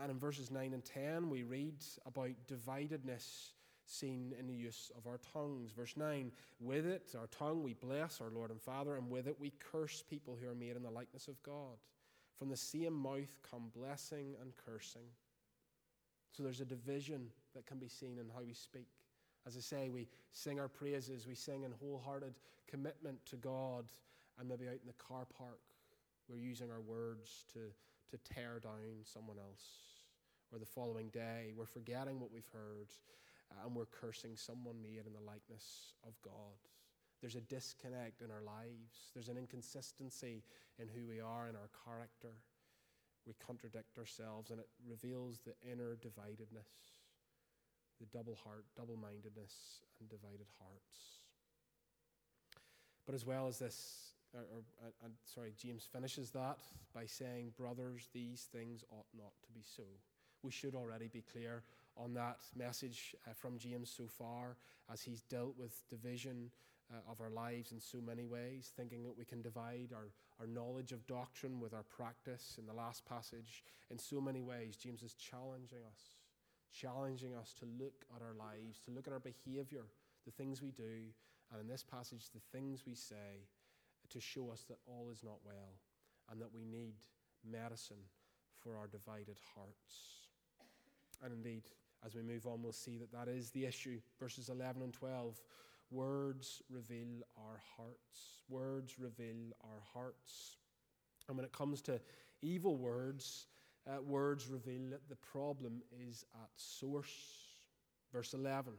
And 0.01 0.11
in 0.11 0.19
verses 0.19 0.51
9 0.51 0.73
and 0.73 0.85
10, 0.85 1.29
we 1.29 1.43
read 1.43 1.83
about 2.05 2.31
dividedness 2.47 3.51
seen 3.89 4.33
in 4.39 4.47
the 4.47 4.53
use 4.53 4.91
of 4.97 5.07
our 5.07 5.19
tongues. 5.33 5.71
Verse 5.71 5.95
9 5.97 6.31
With 6.59 6.85
it, 6.85 7.15
our 7.17 7.27
tongue, 7.27 7.63
we 7.63 7.73
bless 7.73 8.21
our 8.21 8.29
Lord 8.29 8.51
and 8.51 8.61
Father, 8.61 8.95
and 8.95 9.09
with 9.09 9.27
it 9.27 9.35
we 9.39 9.51
curse 9.71 10.03
people 10.07 10.37
who 10.39 10.49
are 10.49 10.55
made 10.55 10.75
in 10.75 10.83
the 10.83 10.91
likeness 10.91 11.27
of 11.27 11.41
God. 11.43 11.77
From 12.37 12.49
the 12.49 12.57
same 12.57 12.93
mouth 12.93 13.37
come 13.49 13.71
blessing 13.75 14.35
and 14.41 14.53
cursing. 14.55 15.09
So 16.31 16.43
there's 16.43 16.61
a 16.61 16.65
division 16.65 17.27
that 17.53 17.65
can 17.65 17.79
be 17.79 17.89
seen 17.89 18.17
in 18.17 18.29
how 18.33 18.43
we 18.45 18.53
speak. 18.53 18.87
As 19.47 19.57
I 19.57 19.61
say, 19.61 19.89
we 19.89 20.07
sing 20.31 20.59
our 20.59 20.67
praises, 20.67 21.27
we 21.27 21.35
sing 21.35 21.63
in 21.63 21.71
wholehearted 21.71 22.33
commitment 22.67 23.25
to 23.25 23.35
God, 23.35 23.85
and 24.37 24.47
maybe 24.47 24.67
out 24.67 24.79
in 24.81 24.87
the 24.87 24.93
car 24.93 25.25
park, 25.37 25.59
we're 26.29 26.37
using 26.37 26.69
our 26.71 26.81
words 26.81 27.45
to, 27.53 27.59
to 28.11 28.33
tear 28.33 28.59
down 28.61 29.03
someone 29.03 29.37
else. 29.37 29.63
Or 30.53 30.59
the 30.59 30.65
following 30.65 31.09
day, 31.09 31.53
we're 31.57 31.65
forgetting 31.65 32.19
what 32.19 32.31
we've 32.31 32.49
heard 32.53 32.89
and 33.63 33.75
we're 33.75 33.85
cursing 33.85 34.35
someone 34.35 34.81
made 34.81 35.05
in 35.05 35.13
the 35.13 35.25
likeness 35.25 35.93
of 36.05 36.13
God. 36.21 36.57
There's 37.21 37.35
a 37.35 37.41
disconnect 37.41 38.21
in 38.21 38.31
our 38.31 38.43
lives, 38.43 39.11
there's 39.13 39.29
an 39.29 39.37
inconsistency 39.37 40.43
in 40.79 40.87
who 40.87 41.05
we 41.07 41.19
are, 41.19 41.49
in 41.49 41.55
our 41.55 41.69
character. 41.85 42.33
We 43.27 43.33
contradict 43.45 43.97
ourselves, 43.97 44.49
and 44.49 44.59
it 44.59 44.69
reveals 44.87 45.39
the 45.39 45.53
inner 45.69 45.97
dividedness, 46.01 46.71
the 47.99 48.07
double 48.13 48.35
heart, 48.43 48.65
double 48.77 48.95
mindedness, 48.95 49.83
and 49.99 50.09
divided 50.09 50.47
hearts. 50.57 51.19
But 53.05 53.15
as 53.15 53.25
well 53.25 53.47
as 53.47 53.59
this, 53.59 54.13
or, 54.33 54.41
or 54.41 54.61
uh, 55.03 55.07
sorry, 55.25 55.53
James 55.57 55.87
finishes 55.91 56.31
that 56.31 56.59
by 56.93 57.05
saying, 57.05 57.53
Brothers, 57.57 58.07
these 58.13 58.47
things 58.51 58.83
ought 58.91 59.07
not 59.17 59.33
to 59.43 59.51
be 59.51 59.61
so. 59.61 59.83
We 60.41 60.51
should 60.51 60.75
already 60.75 61.07
be 61.07 61.23
clear 61.33 61.63
on 62.01 62.13
that 62.13 62.37
message 62.55 63.15
uh, 63.27 63.33
from 63.33 63.57
James 63.57 63.93
so 63.95 64.07
far 64.07 64.55
as 64.91 65.01
he's 65.01 65.21
dealt 65.21 65.55
with 65.57 65.83
division 65.89 66.49
uh, 66.91 67.11
of 67.11 67.21
our 67.21 67.29
lives 67.29 67.71
in 67.71 67.79
so 67.79 67.99
many 67.99 68.25
ways, 68.25 68.71
thinking 68.75 69.03
that 69.03 69.17
we 69.17 69.25
can 69.25 69.41
divide 69.41 69.89
our, 69.93 70.09
our 70.39 70.47
knowledge 70.47 70.91
of 70.91 71.05
doctrine 71.05 71.59
with 71.59 71.73
our 71.73 71.83
practice 71.83 72.55
in 72.57 72.65
the 72.65 72.73
last 72.73 73.05
passage. 73.05 73.63
In 73.91 73.99
so 73.99 74.19
many 74.19 74.41
ways, 74.41 74.75
James 74.75 75.03
is 75.03 75.13
challenging 75.13 75.79
us, 75.91 76.15
challenging 76.73 77.35
us 77.35 77.53
to 77.59 77.65
look 77.65 78.05
at 78.15 78.21
our 78.21 78.33
lives, 78.33 78.79
to 78.85 78.91
look 78.91 79.07
at 79.07 79.13
our 79.13 79.19
behavior, 79.19 79.85
the 80.25 80.31
things 80.31 80.61
we 80.61 80.71
do, 80.71 81.11
and 81.51 81.61
in 81.61 81.67
this 81.67 81.83
passage, 81.83 82.29
the 82.33 82.57
things 82.57 82.85
we 82.85 82.95
say, 82.95 83.45
to 84.09 84.19
show 84.19 84.49
us 84.51 84.63
that 84.69 84.77
all 84.87 85.09
is 85.11 85.23
not 85.23 85.37
well 85.45 85.77
and 86.31 86.41
that 86.41 86.53
we 86.53 86.63
need 86.63 86.95
medicine 87.49 88.05
for 88.59 88.75
our 88.75 88.87
divided 88.87 89.37
hearts. 89.55 90.27
And 91.23 91.33
indeed, 91.33 91.63
as 92.05 92.15
we 92.15 92.21
move 92.21 92.47
on, 92.47 92.61
we'll 92.61 92.71
see 92.71 92.97
that 92.97 93.11
that 93.11 93.27
is 93.27 93.51
the 93.51 93.65
issue. 93.65 93.99
Verses 94.19 94.49
11 94.49 94.81
and 94.81 94.93
12. 94.93 95.41
Words 95.91 96.61
reveal 96.69 97.23
our 97.37 97.61
hearts. 97.77 98.43
Words 98.47 98.99
reveal 98.99 99.53
our 99.63 99.81
hearts. 99.93 100.57
And 101.27 101.37
when 101.37 101.45
it 101.45 101.51
comes 101.51 101.81
to 101.83 101.99
evil 102.41 102.77
words, 102.77 103.47
uh, 103.87 104.01
words 104.01 104.47
reveal 104.47 104.89
that 104.91 105.07
the 105.09 105.15
problem 105.15 105.81
is 106.09 106.25
at 106.35 106.49
source. 106.55 107.49
Verse 108.13 108.33
11 108.33 108.73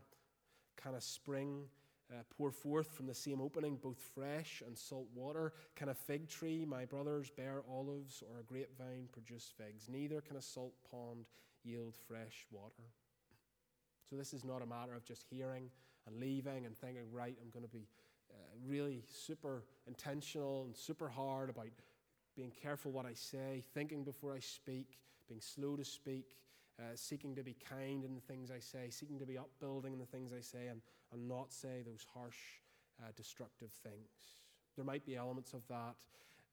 Can 0.77 0.95
a 0.95 1.01
spring 1.01 1.65
uh, 2.11 2.23
pour 2.37 2.51
forth 2.51 2.93
from 2.93 3.07
the 3.07 3.15
same 3.15 3.41
opening 3.41 3.77
both 3.77 3.99
fresh 4.15 4.63
and 4.67 4.77
salt 4.77 5.07
water? 5.15 5.53
Can 5.77 5.89
a 5.89 5.95
fig 5.95 6.29
tree, 6.29 6.65
my 6.65 6.85
brothers, 6.85 7.31
bear 7.31 7.63
olives, 7.71 8.23
or 8.29 8.41
a 8.41 8.45
grapevine 8.45 9.09
produce 9.13 9.53
figs? 9.57 9.89
Neither 9.89 10.21
can 10.21 10.37
a 10.37 10.43
salt 10.43 10.75
pond 10.91 11.27
yield 11.65 11.95
fresh 12.09 12.47
water. 12.51 12.91
So 14.11 14.17
this 14.17 14.35
is 14.35 14.45
not 14.45 14.61
a 14.61 14.67
matter 14.67 14.93
of 14.95 15.05
just 15.05 15.25
hearing 15.31 15.71
and 16.07 16.19
leaving 16.19 16.67
and 16.67 16.77
thinking, 16.77 17.05
right, 17.13 17.37
I'm 17.41 17.51
going 17.51 17.65
to 17.65 17.71
be 17.71 17.87
uh, 18.33 18.35
really 18.67 19.05
super 19.09 19.63
intentional 19.87 20.65
and 20.65 20.77
super 20.77 21.09
hard 21.09 21.49
about 21.49 21.69
being 22.37 22.51
careful 22.51 22.91
what 22.91 23.07
I 23.07 23.15
say, 23.15 23.63
thinking 23.73 24.03
before 24.03 24.35
I 24.35 24.41
speak, 24.41 24.99
being 25.29 25.41
slow 25.41 25.77
to 25.77 25.85
speak, 25.85 26.37
uh, 26.81 26.97
seeking 26.97 27.37
to 27.37 27.45
be 27.45 27.55
kind 27.69 28.05
in 28.05 28.17
the 28.17 28.21
things 28.21 28.51
I 28.51 28.59
say, 28.59 28.91
seeking 28.91 29.21
to 29.21 29.27
be 29.27 29.39
upbuilding 29.39 29.93
in 29.93 30.01
the 30.01 30.07
things 30.07 30.33
I 30.33 30.41
say, 30.41 30.67
and, 30.67 30.81
and 31.13 31.29
not 31.29 31.53
say 31.53 31.83
those 31.87 32.05
harsh, 32.13 32.39
uh, 33.01 33.13
destructive 33.15 33.71
things. 33.71 34.39
There 34.75 34.85
might 34.85 35.07
be 35.07 35.15
elements 35.15 35.53
of 35.53 35.61
that, 35.69 35.95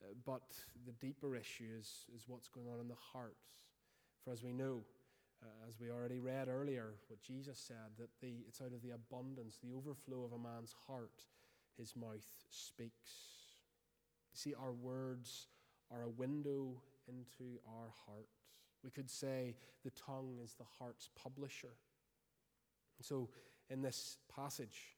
uh, 0.04 0.14
but 0.26 0.44
the 0.86 0.92
deeper 0.94 1.36
issue 1.36 1.70
is, 1.80 2.06
is 2.16 2.26
what's 2.28 2.50
going 2.50 2.68
on 2.68 2.80
in 2.80 2.88
the 2.88 2.96
heart. 3.14 3.38
For 4.24 4.32
as 4.32 4.44
we 4.44 4.54
know, 4.54 4.84
uh, 5.44 5.68
as 5.68 5.80
we 5.80 5.92
already 5.92 6.20
read 6.20 6.48
earlier, 6.48 6.96
what 7.08 7.22
Jesus 7.22 7.60
said, 7.60 7.98
that 7.98 8.10
the, 8.22 8.46
it's 8.48 8.62
out 8.62 8.74
of 8.74 8.82
the 8.82 8.92
abundance, 8.92 9.58
the 9.62 9.76
overflow 9.76 10.24
of 10.24 10.34
a 10.34 10.40
man's 10.40 10.76
heart, 10.88 11.24
his 11.78 11.96
mouth 11.96 12.28
speaks. 12.50 13.12
You 14.34 14.38
see, 14.38 14.54
our 14.54 14.74
words 14.74 15.48
are 15.92 16.04
a 16.04 16.10
window 16.10 16.82
into 17.08 17.60
our 17.68 17.92
heart. 18.06 18.28
We 18.84 18.90
could 18.90 19.10
say 19.10 19.56
the 19.84 19.92
tongue 19.92 20.38
is 20.44 20.54
the 20.54 20.66
heart's 20.80 21.10
publisher. 21.16 21.76
And 22.98 23.06
so, 23.06 23.30
in 23.70 23.82
this 23.82 24.18
passage, 24.34 24.96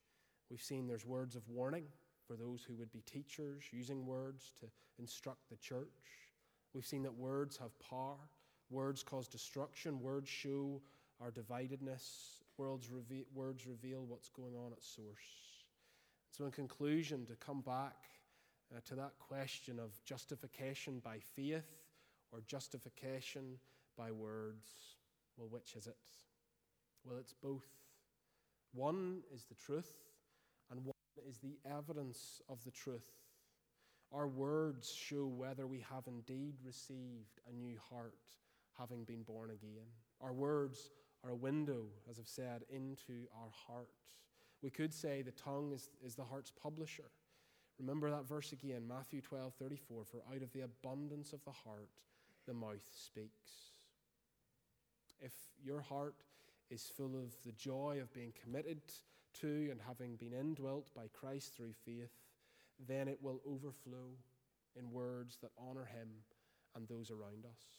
we've 0.50 0.62
seen 0.62 0.88
there's 0.88 1.06
words 1.06 1.36
of 1.36 1.48
warning 1.50 1.86
for 2.28 2.36
those 2.36 2.64
who 2.64 2.76
would 2.76 2.92
be 2.92 3.02
teachers, 3.02 3.64
using 3.72 4.06
words 4.06 4.52
to 4.60 4.68
instruct 5.00 5.50
the 5.50 5.58
church. 5.58 5.88
We've 6.74 6.86
seen 6.86 7.04
that 7.04 7.16
words 7.16 7.58
have 7.58 7.72
power. 7.80 8.18
Words 8.70 9.04
cause 9.04 9.28
destruction. 9.28 10.00
Words 10.02 10.30
show 10.30 10.82
our 11.22 11.32
dividedness. 11.32 12.38
Words, 12.58 12.90
words 13.34 13.66
reveal 13.66 14.06
what's 14.06 14.30
going 14.30 14.54
on 14.56 14.74
at 14.74 14.84
source. 14.84 15.64
So, 16.30 16.46
in 16.46 16.52
conclusion, 16.52 17.26
to 17.28 17.36
come 17.36 17.62
back 17.62 17.96
uh, 18.76 18.80
to 18.86 18.96
that 18.96 19.14
question 19.18 19.80
of 19.80 19.92
justification 20.04 21.02
by 21.04 21.18
faith 21.20 21.66
or 22.32 22.42
justification 22.48 23.58
by 23.98 24.12
words, 24.12 24.68
well, 25.38 25.48
which 25.50 25.76
is 25.76 25.88
it? 25.88 25.98
Well, 27.04 27.18
it's 27.18 27.34
both. 27.34 27.66
One 28.74 29.22
is 29.34 29.46
the 29.46 29.56
truth, 29.56 29.92
and 30.70 30.86
one 30.86 30.94
is 31.28 31.40
the 31.40 31.58
evidence 31.70 32.42
of 32.50 32.64
the 32.64 32.72
truth. 32.72 33.10
Our 34.12 34.28
words 34.28 34.92
show 34.92 35.26
whether 35.26 35.66
we 35.66 35.84
have 35.90 36.04
indeed 36.08 36.56
received 36.64 37.40
a 37.50 37.54
new 37.54 37.78
heart 37.90 38.16
having 38.80 39.04
been 39.04 39.24
born 39.24 39.52
again. 39.52 39.88
Our 40.22 40.34
words 40.34 40.92
are 41.24 41.32
a 41.32 41.36
window, 41.36 41.86
as 42.10 42.18
I've 42.18 42.28
said, 42.28 42.64
into 42.70 43.28
our 43.36 43.52
heart. 43.68 43.90
We 44.64 44.70
could 44.70 44.94
say 44.94 45.22
the 45.22 45.32
tongue 45.32 45.72
is, 45.74 45.90
is 46.04 46.16
the 46.16 46.24
heart's 46.24 46.52
publisher. 46.52 47.12
Remember 47.80 48.10
that 48.10 48.28
verse 48.28 48.52
again, 48.52 48.88
Matthew 48.88 49.22
12, 49.22 49.54
34. 49.60 50.04
For 50.06 50.24
out 50.34 50.42
of 50.42 50.52
the 50.52 50.62
abundance 50.62 51.34
of 51.34 51.44
the 51.46 51.52
heart, 51.52 51.90
the 52.48 52.54
mouth 52.54 52.88
speaks. 52.94 53.72
If 55.22 55.34
your 55.64 55.82
heart 55.82 56.16
is 56.70 56.92
full 56.96 57.16
of 57.16 57.36
the 57.46 57.52
joy 57.54 58.00
of 58.02 58.14
being 58.14 58.34
committed 58.42 58.82
to 59.42 59.70
and 59.72 59.80
having 59.86 60.16
been 60.16 60.34
indwelt 60.34 60.90
by 60.96 61.08
Christ 61.14 61.56
through 61.56 61.74
faith, 61.86 62.12
then 62.88 63.08
it 63.08 63.20
will 63.22 63.42
overflow 63.46 64.12
in 64.78 64.92
words 64.92 65.38
that 65.42 65.52
honor 65.58 65.86
Him 65.86 66.08
and 66.76 66.88
those 66.88 67.12
around 67.12 67.46
us. 67.46 67.79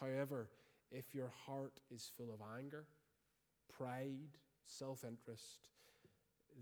However, 0.00 0.48
if 0.90 1.14
your 1.14 1.30
heart 1.46 1.78
is 1.90 2.10
full 2.16 2.32
of 2.32 2.40
anger, 2.58 2.86
pride, 3.76 4.38
self 4.66 5.04
interest, 5.04 5.68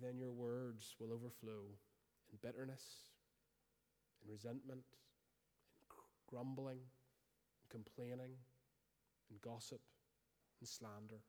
then 0.02 0.18
your 0.18 0.32
words 0.32 0.96
will 1.00 1.12
overflow 1.12 1.62
in 2.30 2.38
bitterness, 2.42 2.82
in 4.22 4.30
resentment, 4.30 4.82
in 5.72 5.86
grumbling, 6.26 6.78
in 6.78 7.68
complaining, 7.70 8.32
in 9.30 9.36
gossip, 9.40 9.80
in 10.60 10.66
slander. 10.66 11.22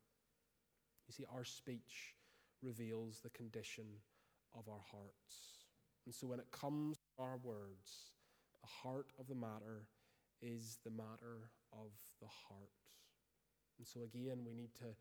You 1.08 1.14
see, 1.14 1.26
our 1.34 1.46
speech 1.46 2.16
reveals 2.62 3.20
the 3.20 3.30
condition 3.30 3.86
of 4.58 4.68
our 4.68 4.82
hearts. 4.92 5.66
And 6.06 6.14
so 6.14 6.28
when 6.28 6.40
it 6.40 6.52
comes 6.52 6.98
to 6.98 7.24
our 7.24 7.38
words, 7.38 8.14
the 8.62 8.68
heart 8.68 9.12
of 9.20 9.28
the 9.28 9.36
matter 9.36 9.86
is 10.42 10.78
the 10.84 10.92
matter 10.92 11.50
of 11.74 11.92
the 12.22 12.28
heart. 12.28 12.70
And 13.78 13.88
so, 13.88 14.02
again, 14.04 14.40
we 14.46 14.54
need 14.54 14.74
to 14.76 14.96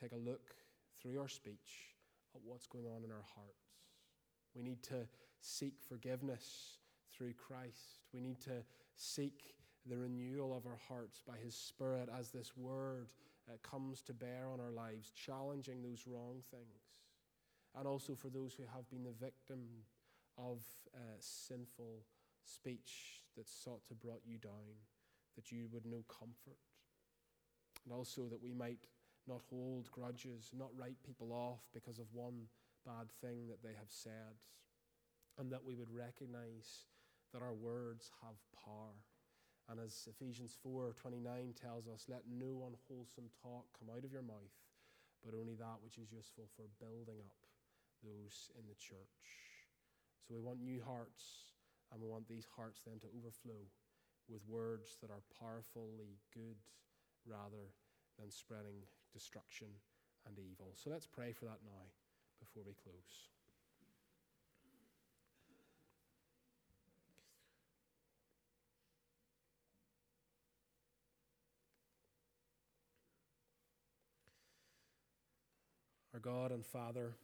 take 0.00 0.12
a 0.12 0.16
look 0.16 0.54
through 1.00 1.20
our 1.20 1.28
speech 1.28 1.94
at 2.34 2.40
what's 2.44 2.66
going 2.66 2.86
on 2.86 3.04
in 3.04 3.10
our 3.10 3.24
hearts. 3.34 3.64
We 4.54 4.62
need 4.62 4.82
to 4.84 5.06
seek 5.40 5.74
forgiveness 5.88 6.78
through 7.16 7.34
Christ. 7.34 8.00
We 8.12 8.20
need 8.20 8.40
to 8.42 8.64
seek 8.96 9.54
the 9.86 9.96
renewal 9.96 10.56
of 10.56 10.66
our 10.66 10.78
hearts 10.88 11.22
by 11.26 11.36
His 11.42 11.54
Spirit 11.54 12.08
as 12.18 12.30
this 12.30 12.56
word 12.56 13.08
uh, 13.48 13.56
comes 13.62 14.00
to 14.02 14.12
bear 14.12 14.48
on 14.52 14.60
our 14.60 14.70
lives, 14.70 15.10
challenging 15.10 15.82
those 15.82 16.04
wrong 16.06 16.42
things. 16.50 16.94
And 17.76 17.86
also 17.86 18.14
for 18.14 18.28
those 18.28 18.54
who 18.54 18.62
have 18.74 18.88
been 18.90 19.04
the 19.04 19.24
victim 19.24 19.58
of 20.38 20.62
uh, 20.94 20.98
sinful 21.20 22.04
speech 22.44 23.24
that 23.36 23.48
sought 23.48 23.84
to 23.86 23.94
brought 23.94 24.22
you 24.24 24.38
down, 24.38 24.84
that 25.36 25.50
you 25.50 25.68
would 25.72 25.86
know 25.86 26.04
comfort. 26.08 26.58
And 27.84 27.92
also 27.92 28.28
that 28.28 28.42
we 28.42 28.52
might 28.52 28.86
not 29.26 29.42
hold 29.50 29.90
grudges, 29.90 30.50
not 30.56 30.70
write 30.76 31.02
people 31.04 31.32
off 31.32 31.60
because 31.72 31.98
of 31.98 32.06
one 32.12 32.48
bad 32.86 33.10
thing 33.20 33.48
that 33.48 33.62
they 33.62 33.74
have 33.74 33.88
said, 33.88 34.36
and 35.38 35.50
that 35.50 35.64
we 35.64 35.74
would 35.74 35.90
recognize 35.90 36.86
that 37.32 37.42
our 37.42 37.54
words 37.54 38.10
have 38.22 38.36
power. 38.64 38.94
And 39.68 39.80
as 39.80 40.06
Ephesians 40.06 40.56
4:29 40.64 41.54
tells 41.56 41.88
us, 41.88 42.04
let 42.08 42.28
no 42.28 42.68
unwholesome 42.68 43.30
talk 43.42 43.64
come 43.78 43.88
out 43.88 44.04
of 44.04 44.12
your 44.12 44.22
mouth, 44.22 44.54
but 45.24 45.34
only 45.34 45.54
that 45.54 45.82
which 45.82 45.96
is 45.96 46.12
useful 46.12 46.48
for 46.54 46.68
building 46.78 47.20
up 47.24 47.36
those 48.04 48.50
in 48.60 48.68
the 48.68 48.76
church. 48.76 49.24
So 50.20 50.34
we 50.34 50.40
want 50.40 50.60
new 50.60 50.82
hearts, 50.84 51.53
and 51.94 52.02
we 52.02 52.08
want 52.08 52.26
these 52.26 52.46
hearts 52.56 52.82
then 52.84 52.98
to 52.98 53.06
overflow 53.16 53.62
with 54.28 54.42
words 54.48 54.98
that 55.00 55.10
are 55.10 55.22
powerfully 55.38 56.18
good 56.34 56.56
rather 57.24 57.70
than 58.18 58.30
spreading 58.30 58.82
destruction 59.12 59.68
and 60.26 60.36
evil. 60.38 60.72
So 60.74 60.90
let's 60.90 61.06
pray 61.06 61.32
for 61.32 61.44
that 61.44 61.62
now 61.64 61.86
before 62.40 62.64
we 62.66 62.74
close. 62.74 63.28
Our 76.12 76.20
God 76.20 76.50
and 76.52 76.64
Father, 76.64 77.14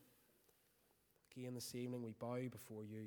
again 1.37 1.55
this 1.55 1.75
evening 1.75 2.03
we 2.03 2.13
bow 2.19 2.39
before 2.51 2.85
you. 2.85 3.07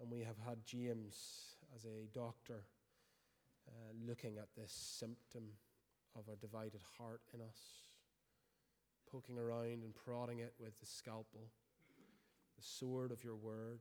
And 0.00 0.10
we 0.10 0.20
have 0.20 0.38
had 0.46 0.64
James 0.64 1.56
as 1.76 1.84
a 1.84 2.06
doctor 2.14 2.64
uh, 3.68 3.92
looking 4.08 4.38
at 4.38 4.48
this 4.56 4.72
symptom 4.72 5.44
of 6.16 6.24
a 6.32 6.36
divided 6.36 6.80
heart 6.98 7.20
in 7.34 7.42
us, 7.42 7.84
poking 9.10 9.38
around 9.38 9.84
and 9.84 9.94
prodding 9.94 10.38
it 10.38 10.54
with 10.58 10.78
the 10.80 10.86
scalpel, 10.86 11.50
the 12.56 12.62
sword 12.62 13.12
of 13.12 13.22
your 13.22 13.36
word, 13.36 13.80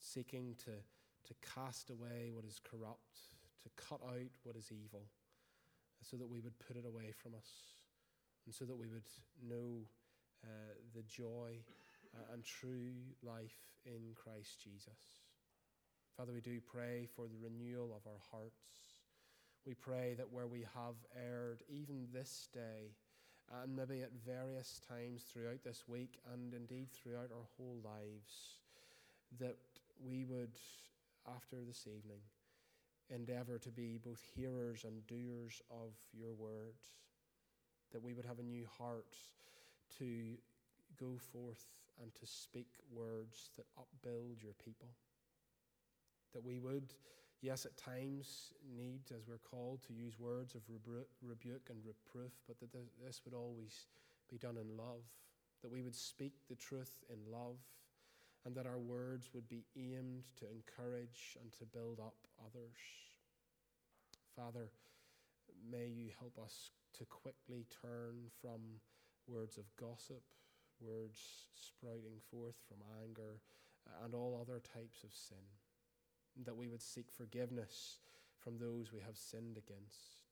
seeking 0.00 0.56
to, 0.64 0.72
to 1.24 1.34
cast 1.54 1.90
away 1.90 2.30
what 2.32 2.44
is 2.44 2.60
corrupt, 2.68 3.20
to 3.62 3.70
cut 3.76 4.00
out 4.04 4.30
what 4.42 4.56
is 4.56 4.72
evil, 4.72 5.04
so 6.02 6.16
that 6.16 6.28
we 6.28 6.40
would 6.40 6.58
put 6.58 6.76
it 6.76 6.84
away 6.84 7.12
from 7.12 7.34
us, 7.34 7.48
and 8.46 8.54
so 8.54 8.64
that 8.64 8.76
we 8.76 8.88
would 8.88 9.08
know 9.48 9.86
uh, 10.44 10.74
the 10.92 11.02
joy 11.02 11.58
and 12.32 12.44
true 12.44 12.92
life 13.22 13.58
in 13.84 14.14
Christ 14.14 14.62
Jesus. 14.62 14.98
Father, 16.16 16.32
we 16.32 16.40
do 16.40 16.60
pray 16.60 17.06
for 17.14 17.26
the 17.26 17.38
renewal 17.38 17.92
of 17.94 18.06
our 18.06 18.20
hearts. 18.30 18.64
We 19.66 19.74
pray 19.74 20.14
that 20.16 20.32
where 20.32 20.46
we 20.46 20.64
have 20.74 20.94
erred, 21.14 21.62
even 21.68 22.08
this 22.12 22.48
day, 22.54 22.94
and 23.62 23.76
maybe 23.76 24.02
at 24.02 24.12
various 24.24 24.80
times 24.88 25.24
throughout 25.24 25.62
this 25.64 25.84
week, 25.86 26.18
and 26.32 26.54
indeed 26.54 26.88
throughout 26.92 27.30
our 27.32 27.46
whole 27.56 27.80
lives, 27.84 28.60
that 29.38 29.56
we 30.02 30.24
would, 30.24 30.56
after 31.28 31.56
this 31.66 31.86
evening, 31.86 32.20
endeavor 33.10 33.58
to 33.58 33.70
be 33.70 33.98
both 33.98 34.22
hearers 34.34 34.84
and 34.84 35.06
doers 35.06 35.60
of 35.70 35.92
your 36.12 36.32
word, 36.34 36.74
that 37.92 38.02
we 38.02 38.14
would 38.14 38.24
have 38.24 38.38
a 38.38 38.42
new 38.42 38.66
heart 38.78 39.16
to 39.98 40.36
go 40.98 41.18
forth 41.32 41.64
and 42.02 42.14
to 42.14 42.26
speak 42.26 42.68
words 42.90 43.50
that 43.56 43.66
upbuild 43.78 44.42
your 44.42 44.54
people, 44.64 44.88
that 46.34 46.44
we 46.44 46.58
would 46.58 46.94
yes, 47.42 47.64
at 47.66 47.76
times 47.76 48.52
need, 48.76 49.02
as 49.14 49.28
we're 49.28 49.38
called, 49.38 49.82
to 49.86 49.92
use 49.92 50.18
words 50.18 50.54
of 50.54 50.62
rebuke 51.22 51.68
and 51.70 51.78
reproof, 51.84 52.32
but 52.46 52.58
that 52.58 52.72
this 52.72 53.20
would 53.24 53.34
always 53.34 53.86
be 54.30 54.38
done 54.38 54.56
in 54.56 54.76
love, 54.76 55.02
that 55.62 55.70
we 55.70 55.82
would 55.82 55.94
speak 55.94 56.32
the 56.48 56.56
truth 56.56 57.04
in 57.10 57.30
love, 57.30 57.56
and 58.44 58.54
that 58.54 58.66
our 58.66 58.78
words 58.78 59.30
would 59.34 59.48
be 59.48 59.64
aimed 59.76 60.24
to 60.38 60.46
encourage 60.50 61.36
and 61.40 61.52
to 61.52 61.64
build 61.64 62.00
up 62.00 62.16
others. 62.40 62.78
Father, 64.34 64.70
may 65.70 65.86
you 65.86 66.10
help 66.18 66.38
us 66.42 66.70
to 66.98 67.04
quickly 67.04 67.66
turn 67.82 68.14
from 68.40 68.60
words 69.26 69.58
of 69.58 69.64
gossip, 69.76 70.22
words 70.80 71.48
sprouting 71.54 72.20
forth 72.30 72.56
from 72.68 72.78
anger, 73.02 73.40
uh, 73.86 74.04
and 74.04 74.14
all 74.14 74.38
other 74.40 74.60
types 74.60 75.04
of 75.04 75.12
sin 75.12 75.46
that 76.44 76.56
we 76.56 76.68
would 76.68 76.82
seek 76.82 77.10
forgiveness 77.10 78.00
from 78.38 78.58
those 78.58 78.92
we 78.92 79.00
have 79.00 79.16
sinned 79.16 79.56
against. 79.56 80.28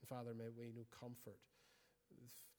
And 0.00 0.08
Father, 0.08 0.34
may 0.34 0.50
we 0.54 0.70
know 0.70 0.86
comfort 0.94 1.40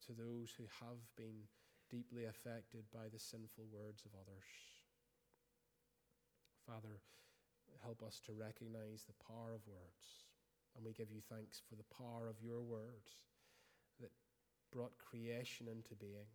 to 0.07 0.11
those 0.11 0.51
who 0.57 0.67
have 0.83 0.99
been 1.15 1.47
deeply 1.89 2.25
affected 2.25 2.83
by 2.91 3.07
the 3.11 3.19
sinful 3.19 3.65
words 3.71 4.03
of 4.03 4.11
others. 4.19 4.49
Father, 6.67 6.99
help 7.83 8.03
us 8.03 8.19
to 8.25 8.33
recognize 8.33 9.03
the 9.03 9.19
power 9.23 9.53
of 9.53 9.67
words. 9.67 10.27
And 10.75 10.83
we 10.83 10.91
give 10.93 11.11
you 11.11 11.21
thanks 11.21 11.61
for 11.69 11.75
the 11.75 11.87
power 11.95 12.27
of 12.27 12.41
your 12.41 12.61
words 12.61 13.29
that 14.01 14.11
brought 14.71 14.97
creation 14.97 15.67
into 15.67 15.93
being, 15.95 16.27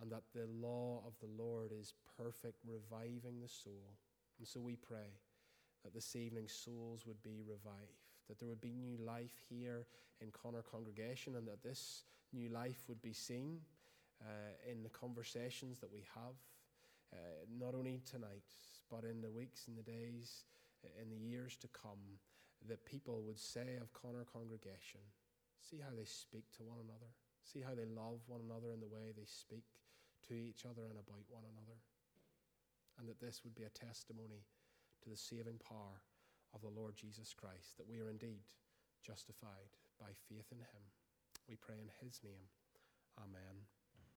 and 0.00 0.10
that 0.10 0.22
the 0.34 0.46
law 0.60 1.02
of 1.06 1.14
the 1.20 1.42
Lord 1.42 1.70
is 1.72 1.94
perfect, 2.16 2.58
reviving 2.66 3.40
the 3.40 3.48
soul. 3.48 3.94
And 4.38 4.46
so 4.46 4.60
we 4.60 4.76
pray 4.76 5.18
that 5.84 5.94
this 5.94 6.16
evening 6.16 6.48
souls 6.48 7.06
would 7.06 7.22
be 7.22 7.42
revived, 7.46 8.02
that 8.28 8.38
there 8.38 8.48
would 8.48 8.60
be 8.60 8.72
new 8.72 8.96
life 9.04 9.42
here 9.48 9.86
in 10.20 10.30
Connor 10.30 10.62
congregation, 10.62 11.36
and 11.36 11.46
that 11.46 11.62
this 11.62 12.04
new 12.32 12.48
life 12.48 12.84
would 12.88 13.02
be 13.02 13.12
seen 13.12 13.60
uh, 14.22 14.70
in 14.70 14.82
the 14.82 14.88
conversations 14.88 15.78
that 15.78 15.92
we 15.92 16.04
have, 16.14 16.34
uh, 17.12 17.16
not 17.58 17.74
only 17.74 18.00
tonight, 18.10 18.42
but 18.90 19.04
in 19.04 19.20
the 19.20 19.30
weeks 19.30 19.68
and 19.68 19.76
the 19.76 19.82
days, 19.82 20.44
uh, 20.84 21.02
in 21.02 21.08
the 21.10 21.16
years 21.16 21.56
to 21.56 21.68
come, 21.68 22.18
that 22.68 22.84
people 22.84 23.22
would 23.26 23.38
say 23.38 23.76
of 23.80 23.92
Connor 23.92 24.24
congregation, 24.32 25.00
see 25.60 25.78
how 25.78 25.94
they 25.94 26.04
speak 26.04 26.44
to 26.56 26.64
one 26.64 26.78
another, 26.82 27.12
see 27.44 27.60
how 27.60 27.74
they 27.74 27.84
love 27.84 28.20
one 28.26 28.40
another 28.40 28.72
in 28.72 28.80
the 28.80 28.88
way 28.88 29.12
they 29.14 29.26
speak 29.26 29.64
to 30.28 30.34
each 30.34 30.64
other 30.64 30.88
and 30.88 30.98
about 30.98 31.24
one 31.28 31.44
another 31.44 31.78
and 32.98 33.08
that 33.08 33.20
this 33.20 33.42
would 33.44 33.54
be 33.54 33.64
a 33.64 33.78
testimony 33.78 34.46
to 35.02 35.10
the 35.10 35.16
saving 35.16 35.58
power 35.66 36.02
of 36.54 36.62
the 36.62 36.70
Lord 36.70 36.94
Jesus 36.94 37.34
Christ, 37.34 37.76
that 37.76 37.88
we 37.88 38.00
are 38.00 38.10
indeed 38.10 38.46
justified 39.02 39.74
by 39.98 40.14
faith 40.28 40.46
in 40.52 40.58
him. 40.58 40.84
We 41.48 41.56
pray 41.56 41.76
in 41.82 41.90
his 42.00 42.20
name. 42.22 42.46
Amen. 43.18 43.73